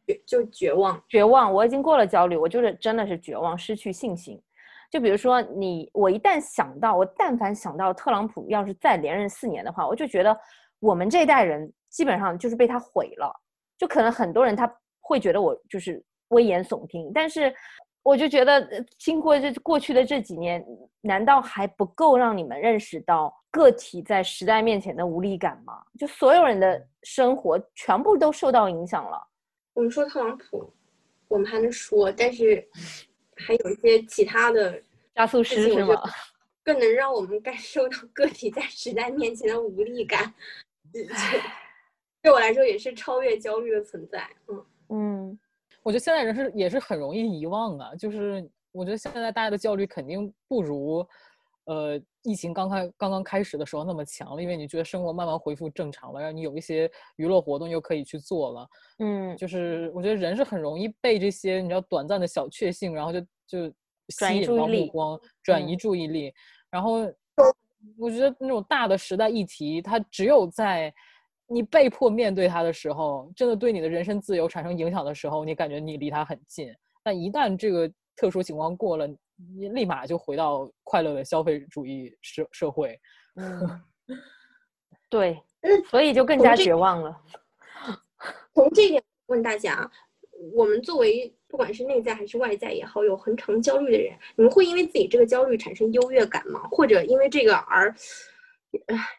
[0.07, 1.53] 虑，就绝望，绝望。
[1.53, 4.41] 我已经过了焦虑，我就是真的是绝望，失去信心。
[4.91, 10.35] 就比如说你，我一旦想到，我但凡想到特朗普要是再连任四年的话，我就觉得
[10.79, 13.31] 我们这一代人基本上就是被他毁了。
[13.77, 14.73] 就可能很多人他。
[15.07, 17.55] 会觉得我就是危言耸听，但是
[18.05, 20.65] 我就觉得，经过这过去的这几年，
[21.01, 25.83] 难道还不够让你们认识到个体在时代面前的无力感吗？
[25.99, 29.27] 就所有人的生活全部都受到影响了。
[29.73, 30.71] 我们说特朗普，
[31.29, 32.65] 我们还能说，但是
[33.37, 34.81] 还有一些其他的
[35.15, 36.01] 加速师是吗？
[36.63, 40.33] 更能让我们感受到个体在时代面前的无力感。
[42.21, 44.29] 对我来说，也是超越焦虑的存在。
[44.49, 44.67] 嗯。
[44.91, 45.39] 嗯，
[45.85, 51.07] 我觉得现在人是也是很容易遗忘啊，就是我觉得现在大家的焦虑肯定不如，
[51.67, 58.69] 呃，疫情刚开刚刚开始的时候那么强了，因为你觉得生活慢慢恢复正常了，然后你有一些娱乐活动又可以去做了，
[59.01, 63.75] 嗯，就是我觉得人是很容易被这些你知道短暂的小确幸，然后就就
[64.09, 66.33] 吸引到目光，转移注意力，
[66.71, 67.01] 然后
[67.99, 70.93] 我觉得那种大的时代议题，它只有在。
[71.55, 76.75] 你被迫面对他的时候，真的对你的人身自由产生影响的时候，你感觉你离他很近。
[77.03, 79.07] 但一旦这个特殊情况过了，
[79.57, 82.99] 你立马就回到快乐的消费主义社社会。
[83.37, 83.81] 嗯，
[85.09, 85.41] 对，
[85.89, 87.17] 所以就更加绝望了。
[88.53, 89.89] 从这点问大家，
[90.55, 96.67] 我们作为不管是内在还是外在也好，有恒常焦虑的人，你们会因为自己这个焦虑产生优越感吗？
[96.71, 97.95] 或者因为这个而？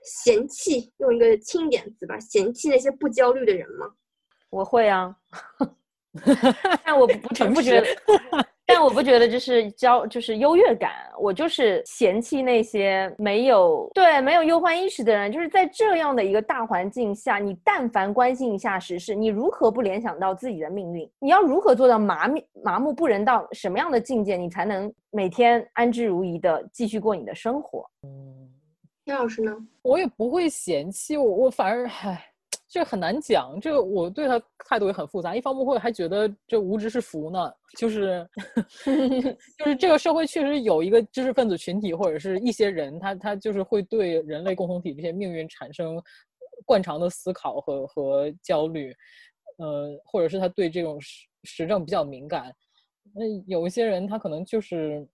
[0.04, 3.88] 嫌弃用一个轻一点词吧，嫌弃那些不焦虑的人吗？
[4.50, 5.14] 我会啊，
[6.86, 7.88] 但我不不不觉得，
[8.66, 10.92] 但我不觉得这是焦，就是优越感。
[11.20, 15.30] 我就是嫌弃那些没有对没有忧患意识的人。
[15.32, 21.10] 就是在这样的一个大环境下，你但凡关心一下时事，你如何不联想到自己的命运？
[21.20, 27.86] 你要如何做到麻木麻木不仁到什么样的境界，你才能每天安之如饴的继续过你的生活？
[28.04, 28.55] 嗯。
[29.06, 29.56] 叶老师呢？
[29.84, 32.26] 我也不会嫌弃我，我反而唉，
[32.68, 33.60] 这很难讲。
[33.62, 35.36] 这个我对他态度也很复杂。
[35.36, 38.28] 一方面会还觉得这无知是福呢，就是
[39.60, 46.02] 就是这个社会确实有一个知识分子群体或者是一些人，他他就是会对人类共同体这些命运产生
[46.66, 48.92] 惯常的思考和和焦虑，
[49.58, 52.52] 呃，或者是他对这种时时政比较敏感。
[53.14, 55.08] 那有一些人他可能就是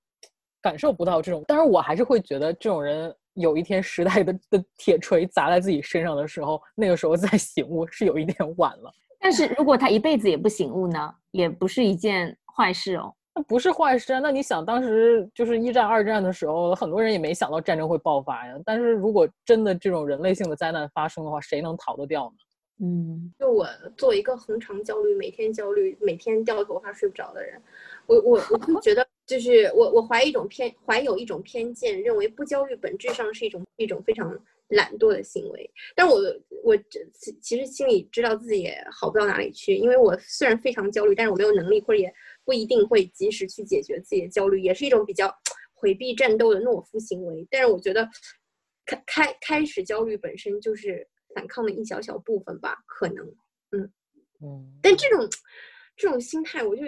[0.62, 3.14] 感受不到这种，但是我还是会觉得这种人。
[3.34, 8.92] 有一天时代的的铁锤砸在自己身上的时候，那个时候再醒悟是有一点晚了。
[9.20, 13.14] 但是如果他一辈子也不醒悟呢，也不是一件坏事哦。
[13.34, 14.20] 那不是坏事啊。
[14.20, 18.60] 那你想，当时就是一战、二战的时候，很多人也没想到战争会爆发呀。
[18.66, 22.38] 但是如果真的这种人类性的灾难发生的话，谁能逃得掉呢？
[22.84, 27.62] 嗯，就我作为一个恒常焦虑、每天焦虑、每天掉头发睡不着的人，
[28.08, 34.38] 我我我就觉得，就是我我怀一种偏怀有一种偏见，认为不焦虑本质上是一种一种非常
[34.70, 35.72] 懒惰的行为。
[35.96, 36.20] 但我
[36.64, 45.34] 我这其其实心里知道自己也好不到哪里去，因为我虽然非常焦虑，但是我没有能力或者也不一定会及时去解决自己的焦虑，也是一种比较
[45.74, 47.48] 回避战斗的懦夫行为。
[47.50, 48.08] 但是我觉得
[48.86, 53.26] 开开开始焦虑本身就是反抗的一小小部分吧，可能。
[53.72, 53.90] 嗯，
[54.82, 55.30] 但这种
[55.96, 56.84] 这种心态，我就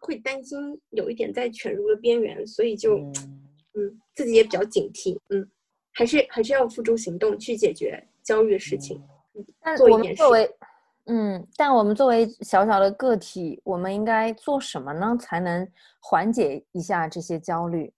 [0.00, 0.58] 会担心
[0.90, 3.12] 有一点在犬儒的边缘，所以就嗯
[3.74, 5.48] 嗯自己也比较警惕，嗯，
[5.92, 9.02] 还是还是要付诸行动去解决焦虑的事情。
[9.60, 10.50] 但我们作为，
[11.06, 15.66] 嗯，但我们作为小小的个体，我们应该做什么呢，才能
[16.00, 17.92] 缓解一下这些焦虑？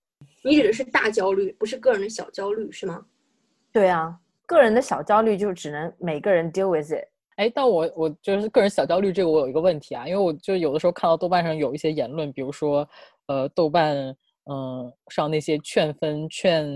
[0.44, 3.04] 你指的是大焦虑，不是个人的小焦虑，是吗？
[3.72, 7.08] 对啊，个人的小焦虑就只能每个人 deal with it。
[7.40, 12.86] 哎，但我我就是个人小焦虑这个，我有一个问题啊，因为我就有的时候看到豆瓣上有一些言论，比如说，
[13.28, 16.68] 呃，豆瓣嗯、上那些劝分、劝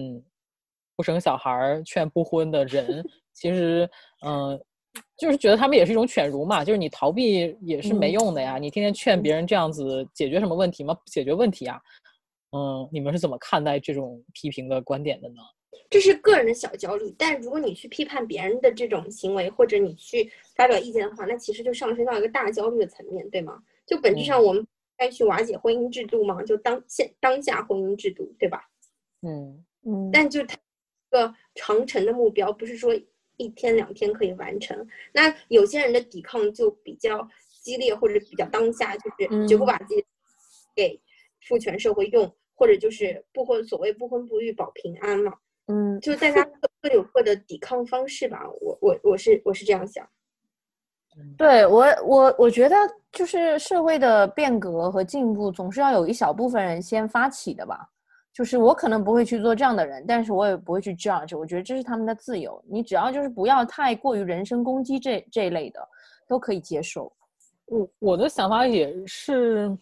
[0.97, 3.87] 不生小孩儿、劝不婚的人，其实
[4.25, 4.59] 嗯、
[5.19, 10.95] 就是觉得他们也是一种犬儒嘛，就是你逃避也是没嗯用的呀，你天天劝别人这样子解决什么问题吗？
[10.95, 11.79] 不解决问题啊。
[12.53, 15.43] 嗯，你们是怎么看待这种批评的观点的呢？
[15.91, 23.63] 这是个人的小焦虑，但如果你去批判别人的这种行为，或者你去发表意见的话，那其实就上升到一个大焦虑的层面，对吗？
[23.87, 26.43] 就本质上我们该去瓦解婚姻制度吗？
[26.43, 28.69] 就当现当下婚姻制度，对吧？
[29.23, 32.95] 嗯嗯，但就它一个长程的目标，不是说
[33.37, 34.87] 一天两天可以完成。
[35.13, 37.29] 那有些人的抵抗就比较
[37.63, 40.05] 激烈，或者比较当下，就是绝不嗯把自己
[40.75, 41.01] 给
[41.47, 45.35] 父权社会用，或者就是不婚所谓不婚不育保平安嘛。
[45.67, 48.43] 嗯，就大家各各有各的抵抗方式吧。
[48.61, 50.07] 我我我是我是这样想。
[51.39, 52.77] 对我我我觉得
[53.13, 57.89] 就是社会的变革和进步，总是要有一小部分人先发起的吧。
[58.33, 62.61] 就是我可能不会去做这样的人，但是我也不会去 judge，我觉得这是他们的自由。
[62.69, 65.81] 你只要就是不要太过于人身攻击这这一类的，
[66.27, 67.13] 都可以接受。
[67.67, 69.79] 我我的想法也是，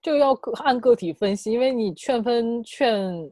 [0.00, 3.28] 这个要个按个体分析，因为你劝分劝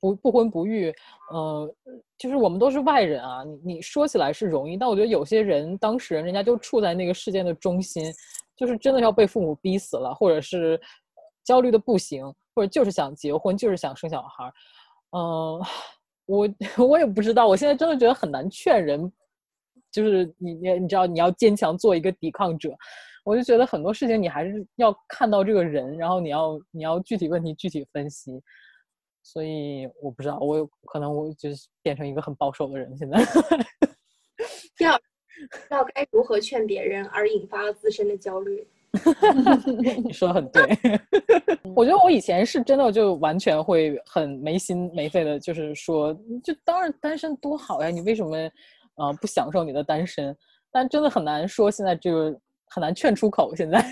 [0.00, 0.94] 不不婚不育，
[1.30, 1.74] 呃，
[2.16, 8.04] 就是我们都是外人啊，你你说起来是容易，但我觉得有些人当事人人家就处在那个事件的中心，
[8.56, 10.80] 就是真的要被父母逼死了，或者是
[11.44, 14.52] 焦虑的不行，或者就是想结婚，就是想生小孩儿，
[15.12, 15.60] 嗯、
[16.26, 16.48] 我
[16.88, 19.10] 我也不知道，我现在真的觉得很难劝人，
[19.90, 22.76] 就是你你你知道你要坚强做一个抵抗者，
[23.24, 28.42] 我就觉得很多事情你还是要看到这个人，然后你要你要具体问题具体分析，
[29.30, 33.18] 所以我不知道，我有可能我就是变成一个很保守的人，现在
[34.80, 34.98] 要
[35.70, 38.66] 要该如何劝别人，而引发了自身的焦虑。
[40.02, 40.62] 你说的很对，
[41.76, 48.34] 我觉得我以前是真的就完全会很没心没肺的，就是说，就当然单身多好呀，你为什么
[48.94, 50.34] 呃不享受你的单身？
[50.70, 52.34] 但真的很难说，现在这个
[52.70, 53.54] 很难劝出口。
[53.54, 53.84] 现在，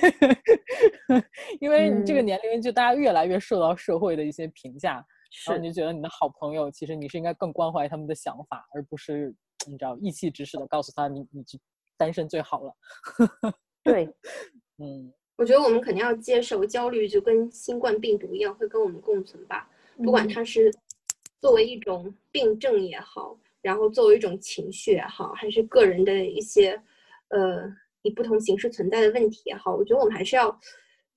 [1.61, 5.05] 因为你这个嗯年龄，就大家越来越受到社会的一些评价，
[5.45, 9.35] 然后是你就觉得你的好朋友，其实你是应该更关怀他们的想法，而不是
[9.67, 11.59] 你知道意气指使的告诉他你你去
[11.97, 12.73] 单身最好了。
[13.85, 14.09] 对，
[14.79, 19.71] 嗯我觉得我们肯定要接受焦虑，就跟新冠病毒一样，会跟我们共存吧。
[19.99, 20.73] 不管嗯它是
[21.41, 26.81] 作为一种病症也好，然后作为一种情绪也好，还是个人的一些
[27.29, 27.71] 呃
[28.03, 30.59] 以不同形式存在的问题也好，我觉得我们还是要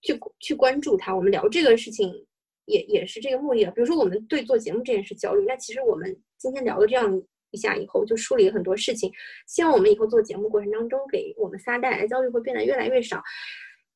[0.02, 1.16] 去去关注它。
[1.16, 2.26] 我们聊这个事情
[2.70, 3.72] 也也是这个目的的。
[3.72, 9.12] 比如说我们对做节目这件事焦虑，那其实我们今天聊了这样一下以后，就梳理了很多事情。
[9.48, 13.22] 希望我们以后做节目过程当中，给我们仨带来的焦虑会变得越来越少，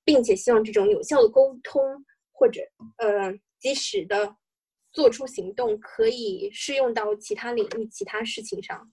[0.04, 1.82] 并且希望这种有效的沟通
[2.32, 2.62] 或者
[2.98, 4.36] 呃及时的
[4.92, 8.92] 做出行动，可以适用到其他领域、其他事情上。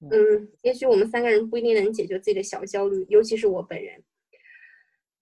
[0.00, 4.02] 嗯，也许我们三个人不一定能解决自己的小焦虑，尤其是我本人。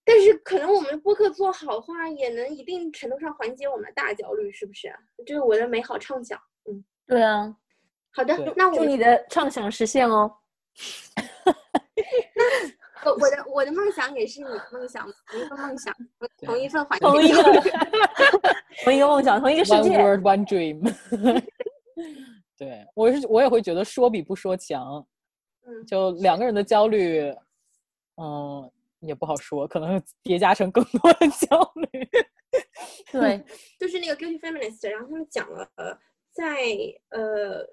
[0.05, 4.93] 但是可能我们播客做好的话，也能一定程度上缓解我们的大焦虑，是不是？
[5.27, 6.39] 这是我的美好畅想。
[6.69, 7.55] 嗯，对啊，
[8.13, 10.33] 好的，那我祝你的畅想实现哦。
[13.05, 15.95] 我我的我的梦想也是你的梦想，同一个梦想，
[16.47, 17.09] 同一份环境。
[17.09, 17.43] 同一个
[18.85, 19.99] 同一个梦想，同一个世 One 界。
[19.99, 20.81] word, one dream。
[22.57, 25.05] 对我是我也会觉得说比不说强，
[25.67, 27.35] 嗯就两个人的焦虑，
[28.17, 28.71] 嗯，
[29.03, 32.09] 也不好说，可能叠加成更多的焦虑。
[33.13, 33.45] 对，
[33.79, 35.99] 就是那个 Guilty Feminist，然后他们讲了，呃，
[36.33, 36.47] 在
[37.11, 37.67] 呃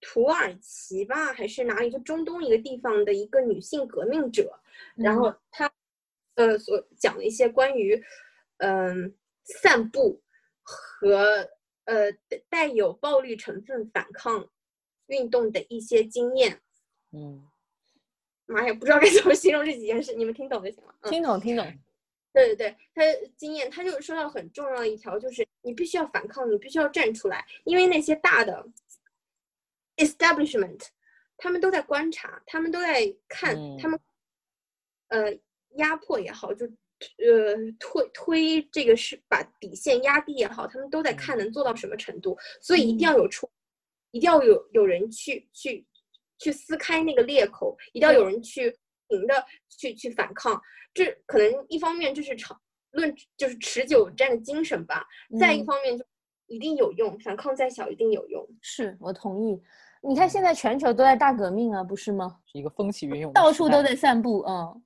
[0.00, 4.60] 土耳其吧，还是哪里，就中东一个地方的一个女性革命者，
[4.96, 5.70] 然后她
[6.34, 8.02] 呃所讲了一些关于
[8.58, 9.14] 嗯、
[9.44, 10.22] 散步
[10.62, 11.48] 和
[11.84, 12.12] 呃
[12.50, 14.46] 带有暴力成分反抗
[15.06, 16.60] 运动的一些经验。
[17.12, 17.49] 嗯
[18.50, 20.94] 妈呀，不知道该怎么形容这几件事，你们听懂就行了。
[21.02, 21.64] 嗯听懂听懂。
[22.32, 23.02] 对对对，他
[23.36, 28.64] 经验，他就说到很重要的一条，就是你必须要反抗，你必须要站出来，因为那些大的
[29.96, 30.80] establishment，
[31.36, 33.98] 他们都在观察，他们都在看，他们
[35.08, 35.36] 呃
[35.70, 43.50] 压迫也好，就呃推推这个是把底线压低也好，他们都在看能做到什么程度，所以一定要有出，
[44.12, 45.84] 一定要有有人去去
[46.40, 48.68] 去撕开那个裂口，一定要有人去
[49.06, 49.34] 不停的
[49.68, 50.60] 去去反抗。
[50.92, 52.60] 这可能一方面就是长
[52.90, 55.06] 论就是持久战的精神吧，
[55.38, 56.04] 再一嗯方面就
[56.48, 58.44] 一定有用，反抗再小一定有用。
[58.60, 59.62] 是我同意。
[60.02, 62.40] 你看现在全球都在大革命啊，不是吗？
[62.46, 64.82] 是一个风起云涌到处都在散步，嗯，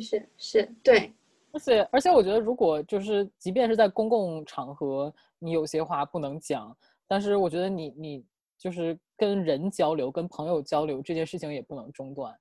[0.00, 1.10] 是是，对，
[1.52, 8.24] 而且而且，我觉得如果就是，即便是在公共场合，你有些话不能讲，但是我觉得你你
[8.58, 12.34] 就是跟人交流、跟朋友交流这件事情也不能中断。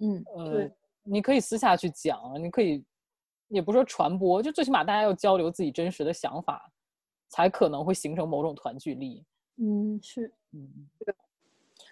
[0.00, 0.72] 嗯，呃对，
[1.04, 2.84] 你可以私下去讲，你可以，
[3.48, 6.70] 也不说传播，就最起码大家要交流自己真实的想法，
[7.28, 9.24] 才可能会形成某种团聚力。
[9.56, 10.68] 嗯，是嗯，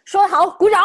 [0.04, 0.84] 说得好，鼓掌。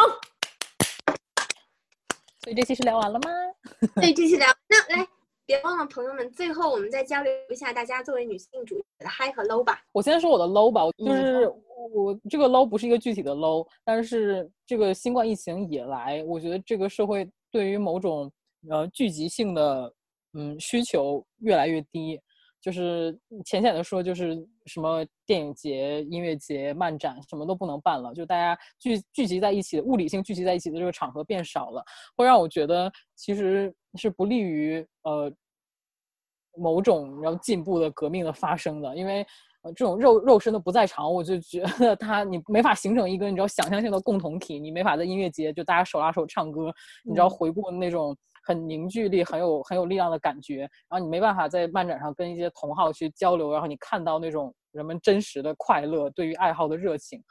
[2.42, 3.30] 所以这期是聊完了吗？
[3.96, 5.08] 对，这期聊那来，
[5.46, 9.82] 别忘了朋友们，最后我们再交流一下大家作为女性主义者的 high 和 low 吧。
[9.92, 11.52] 我先说我的 low 吧，就嗯是
[11.92, 18.30] 我这个 low 不是一个具体的 low，但是这个新冠疫情以来，我觉得这个社会对于某种
[18.70, 19.92] 呃聚集性的
[20.32, 22.18] 嗯需求越来越低。
[22.64, 24.34] 就是浅显的说，就是
[24.64, 31.84] 什么电影节、音乐节、漫展什么都不能办了，就大家聚聚集在一起的物理性聚集在一起的这个场合变少了，
[32.16, 35.30] 会让我觉得其实是不利于呃
[36.56, 39.20] 某种然后进步的革命的发生的，因为
[39.60, 47.30] 呃这种肉肉身的不在场，我就觉得它你没法形成一个你知道想象性的共同体，你没法在音乐节就大家手拉手唱歌，你知道嗯。
[47.30, 57.22] 回顾那种很凝聚力、很有很有力量的感觉，然后你没办法在漫展上跟一些同好去交流，然后你看到那种人们真实的快乐，对于爱好的热情，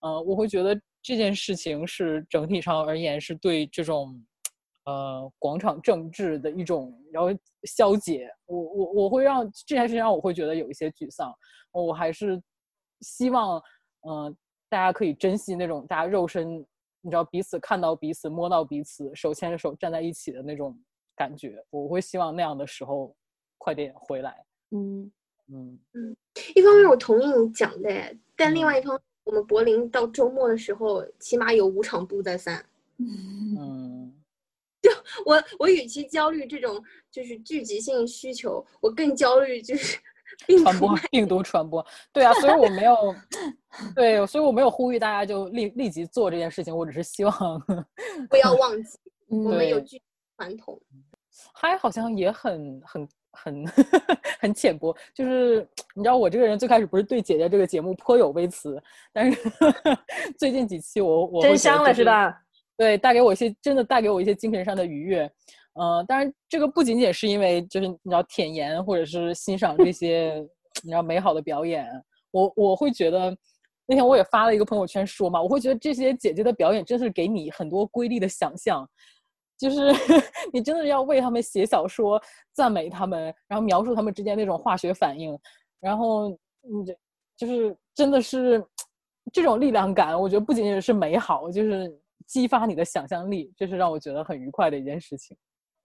[0.00, 4.14] 呃，我会觉得这件事情是整体上而言是对这种
[4.84, 7.30] 呃广场政治的一种然后
[7.64, 8.28] 消解。
[8.46, 11.32] 我我我会让这件事情让我会觉得有一些沮丧。
[11.72, 12.42] 我还是
[13.00, 13.58] 希望
[14.08, 14.36] 嗯、呃
[14.68, 16.66] 大家可以珍惜那种大家肉身，
[17.06, 20.76] 你知道彼此看到彼此、摸到彼此、手牵着手站在一起的那种
[21.14, 21.64] 感觉。
[21.70, 23.14] 我会希望那样的时候
[23.58, 24.44] 快点回来。
[24.72, 25.08] 嗯，
[25.46, 26.16] 嗯嗯，
[26.56, 27.88] 一方面我同意你讲的，
[28.34, 32.66] 但另嗯外一方面，我们柏林到周末的时候，起码有五场布在散。
[32.98, 34.12] 嗯，
[34.82, 34.90] 就
[35.24, 36.82] 我我与其焦虑这种
[37.12, 40.02] 就是聚集性需求，我更焦虑就是病
[40.62, 42.96] 传播病毒传播，对啊，所以我没有，
[43.94, 47.32] 对，所以我没有呼吁大家就立立即做这件事情，我只是希望，
[48.28, 48.98] 不要忘记，
[49.30, 50.02] 嗯我们有对聚
[50.36, 50.80] 传统。
[51.52, 53.66] 嗨好像也很很很
[54.40, 58.82] 很浅薄，就是你知道我这个人最开始不是对姐姐这个节目颇有微词，
[59.12, 59.38] 但是
[60.38, 62.40] 最近几期我我真香了是吧？
[62.76, 65.30] 对，带给我一些真的带给我一些精神上的愉悦。
[65.78, 70.34] 呃，当然这个不仅仅是因为就是你知道舔颜或者是欣赏这些
[70.82, 71.86] 你知道美好的表演，
[72.30, 73.36] 我我会觉得
[73.86, 78.88] 那天我也发了一个朋友圈说嘛，我会觉得这些姐姐的表演真是给你很多瑰丽的想象，
[79.58, 79.92] 就是
[80.52, 82.20] 你真的要为他们写小说，
[82.54, 85.38] 赞美他们，然后描述他们之间那种化学反应，
[85.78, 86.30] 然后
[86.62, 86.96] 你这
[87.36, 88.64] 就是真的是
[89.30, 91.94] 这种力量感，我觉得不仅仅是美好，就是
[92.26, 95.36] 激发你的想象力，这是让我觉得很愉快的一件事情。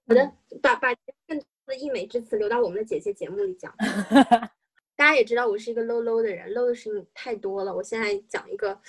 [0.07, 0.31] 好的，
[0.61, 0.93] 把把
[1.27, 3.73] 更多的溢美之词留到我们的姐姐节目里讲。
[4.95, 7.73] 大家也知道我是一个 low low 的人，low 的事情太多了。
[7.75, 8.79] 我现在讲一个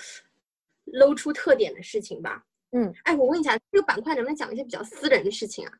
[0.86, 2.44] low 出特点的事情吧。
[2.72, 5.72] 嗯，哎，我问一下，这个板块能不能讲一些比较私人的事情啊？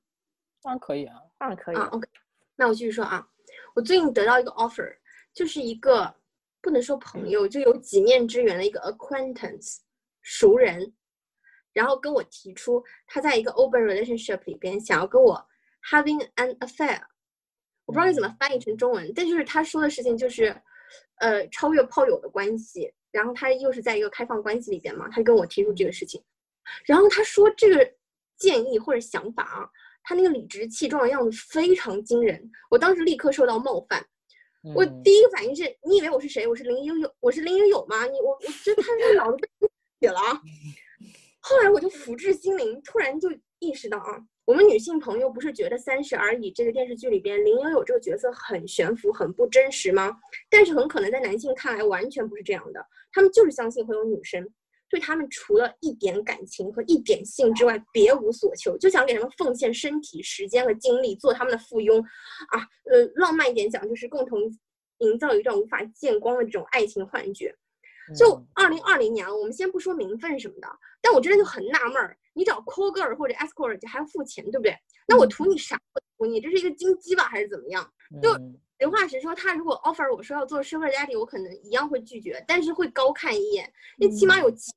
[0.63, 1.89] 当然可以啊，当然可以啊。
[1.93, 2.09] ，OK，
[2.57, 3.27] 那我继续说啊。
[3.75, 4.97] 我最近得到一个 offer，
[5.35, 6.15] 就是一个
[6.61, 9.79] 不能说朋友，就有几面之缘的一个 acquaintance
[10.23, 10.95] 熟人，
[11.73, 15.43] 然后跟我提出他在一个 open relationship 里边想要跟我
[15.91, 17.01] having an affair，
[17.87, 20.55] 我不知道该怎么翻译成中文，但就是他说的事情就是，
[21.17, 26.23] 呃，超越炮友的关系，然后他又是在一个开放关系里边嘛，他跟我提出这个事情，
[26.85, 27.93] 然后他说这个
[28.37, 29.69] 建议或者想法啊，
[30.03, 34.05] 他那个理直气壮的样子非常惊人，我当时立刻受到冒犯。
[34.77, 36.47] 我嗯第一个反应是，你以为我是谁？
[36.47, 38.07] 我是林有有，我是林有有吗？
[38.07, 39.69] 你我我觉得他这脑子被
[40.01, 40.41] 血了啊。
[41.43, 43.29] 后来我就福至心灵，突然就
[43.59, 50.13] 意识到啊，我们女性朋友不是觉得《三十而已》这个电视剧里边林有有这个角色很悬浮、很不真实吗？
[50.49, 52.81] 但是很可能在男性看来完全不是这样的，
[53.13, 54.49] 他们就是相信会有女生。
[54.89, 61.99] 对他们除了一点感情和一点性之外，别无所求，就想给他们奉献身体、时间和精力，做他们的附庸，
[62.51, 64.39] 啊，呃，浪漫一点讲，就是共同
[64.99, 67.57] 营造一段无法见光的这种爱情幻觉。
[68.17, 70.69] 就嗯二零二零年了，我们先不说名分什么的，
[71.01, 74.77] 但我真的就很纳闷儿，你找 call girl 或者 escort 还要付钱，对不对？
[75.07, 75.81] 那我图你啥？
[76.17, 77.93] 我图你这是一个金鸡吧，还是怎么样？
[78.23, 84.73] 就嗯实话实说，他如果 offer 我说要做 sugar daddy，我可能一样会拒绝，但是会高看一眼，你起码有精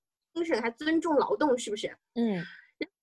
[0.45, 1.88] 神，还尊重劳动，是不是？
[2.13, 2.43] 嗯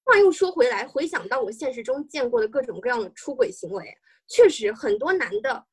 [0.04, 3.96] 话又说回来，回想到我现实中见过的各种各样的出轨行为，
[4.28, 5.64] 确实很多男的，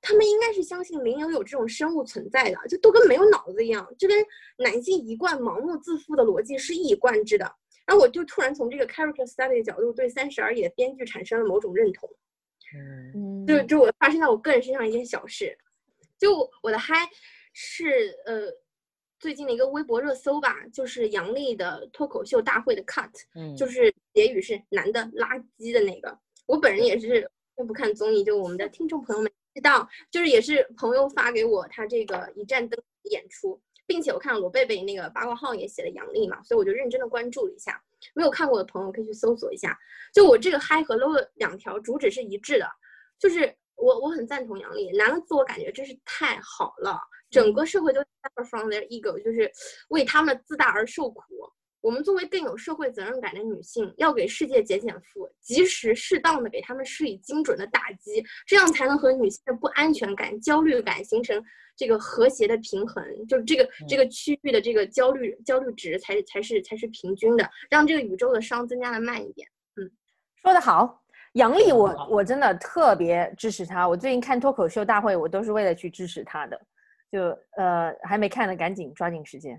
[0.00, 4.16] 他们应该是相信灵有有这种生物存在的，就都跟没有脑子一样，这跟
[4.58, 7.50] 男性一贯盲目自负的逻辑是一以贯之的。
[7.86, 12.08] 然后我就突然从这个 character study 的角度，对《三十而已》的编剧产生了某种认同。
[12.74, 15.56] 嗯嗯，就就我发生在我个人身上一件小事，
[16.18, 17.08] 就我的嗨
[17.54, 18.52] 是呃
[19.18, 26.16] 最近的一个微博热搜吧，就是杨笠的脱口秀大会的 cut，嗯，就是结语是男的垃圾的那个。
[26.44, 27.26] 我本人也是
[27.66, 32.80] 不看综艺，就我们的听众朋友们知道，就是也是朋友发给我他这个一站灯
[33.10, 37.82] 演出，并且我看罗贝贝那个八卦号也写了杨笠嘛，所以我就认真的关注了一下。
[38.14, 39.76] 没有看过的朋友可以去搜索一下。
[40.12, 42.66] 就我这个嗨和 low 的两条主旨是一致的，
[43.18, 47.00] 就是我我很赞同杨笠，男的自我感觉真是太好了，
[47.30, 49.50] 整个社会都 suffer from their ego，就是
[49.88, 51.22] 为他们的自大而受苦。
[51.88, 61.42] 我们作为更有社会责任感的女性，要给世界减减负，及时适当的给他们施以精准的打击，这样才能和女性的不安全感、焦虑感形成
[61.74, 63.02] 这个和谐的平衡。
[63.26, 69.48] 就是这个这个区域的这个焦虑焦虑值才才是才是平均的，让这个宇宙的伤增加的慢一点。
[69.80, 69.90] 嗯
[70.42, 73.88] 说得好，杨笠我，我真的特别支持他。
[73.88, 76.60] 我最近看脱口秀大会，我都是为了去支持他的。
[77.10, 79.58] 就呃还没看的，赶紧抓紧时间。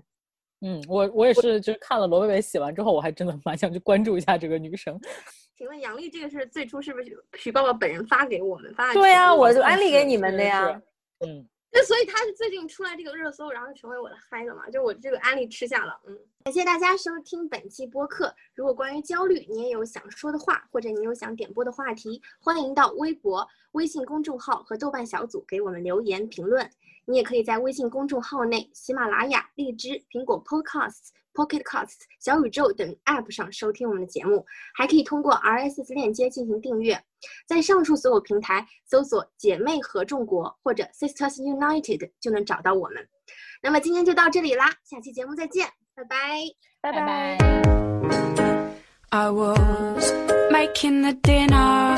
[0.62, 4.98] 嗯，我我也是，就是看了罗贝贝写完之后，我还真的蛮想去关注一下这个女生。
[5.56, 8.94] 请问杨丽这个是最初是不是许爸爸本人发给我们发的？
[8.94, 10.80] 对啊，我就安利给你们的呀。
[11.20, 14.70] 嗯，那所以他是最近出来这个热搜，然后成为我的嗨了嘛？
[14.70, 16.18] 就我这个安利吃下了，嗯。
[16.42, 18.34] 感谢大家收听本期播客。
[18.54, 26.66] 如果关于焦虑你也有想说的话，或者你有想点播的话题，欢迎到微博、微信公众号和豆瓣小组给我们留言评论。
[27.06, 34.44] 你也可以在微信公众号内、喜马拉雅、荔枝、苹果 Podcasts、Pocket Casts、小宇宙等 App 上收听我们的节目，
[34.74, 37.00] 还可以通过 RSS 链接进行订阅。
[37.46, 43.06] 在上述所有平台搜索“姐妹合众国”或者 “Sisters United” 就能找到我们。
[43.62, 46.16] 那么今天就到这里啦，下期节目再见，拜拜。
[46.80, 47.38] 拜拜拜。
[49.10, 50.12] I was
[50.50, 51.96] making the dinner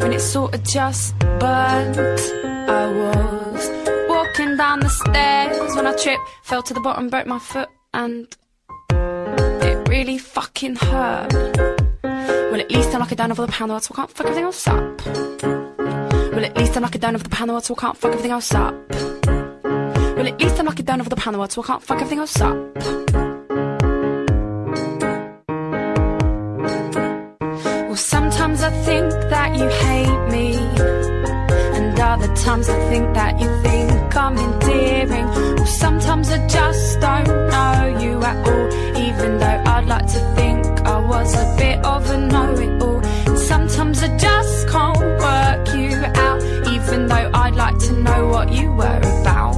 [0.00, 2.47] when it sort of just burnt.
[2.68, 3.70] I was
[4.08, 8.26] walking down the stairs when I tripped, fell to the bottom, broke my foot, and
[8.90, 11.32] it really fucking hurt.
[12.02, 14.66] Well, at least I'm lucky down over the pound, so I can't fuck everything else
[14.68, 15.06] up.
[15.06, 18.54] Well, at least I'm lucky down over the pound, so I can't fuck everything else
[18.54, 18.74] up.
[18.92, 22.40] Well, at least I'm lucky down over the pound, so I can't fuck everything else
[22.40, 22.56] up.
[27.86, 29.97] Well, sometimes I think that you hate
[32.48, 35.26] and other times I think that you think I'm endearing.
[35.56, 40.66] Well, sometimes I just don't know you at all, even though I'd like to think
[40.80, 43.04] I was a bit of a know-it-all.
[43.26, 48.52] And sometimes I just can't work you out, even though I'd like to know what
[48.52, 49.56] you were about.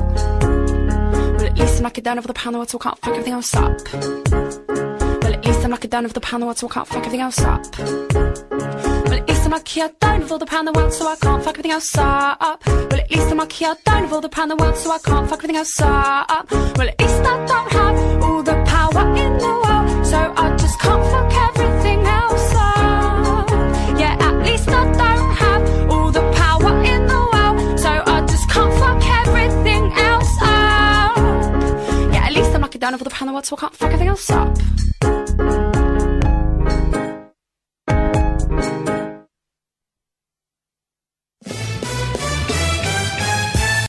[1.36, 3.54] Well, at least I'm lucky down over the pound, so I can't fuck everything else
[3.54, 3.80] up.
[3.92, 7.40] Well, at least I'm lucky down over the pound, so I can't fuck everything else
[7.40, 8.79] up.
[9.10, 11.16] Well, at least I'm lucky I don't have all the pound the world, so I
[11.16, 12.64] can't fuck everything else up.
[12.64, 14.98] Well, at least I'm lucky I don't have all the pound the world, so I
[14.98, 16.48] can't fuck everything else up.
[16.52, 20.78] Well, at least I don't have all the power in the world, so I just
[20.78, 23.50] can't fuck everything else up.
[23.98, 28.48] Yeah, at least I don't have all the power in the world, so I just
[28.48, 31.16] can't fuck everything else up.
[32.14, 33.88] Yeah, at least I'm lucky down over the pound the world, so I can't fuck
[33.88, 34.56] everything else up.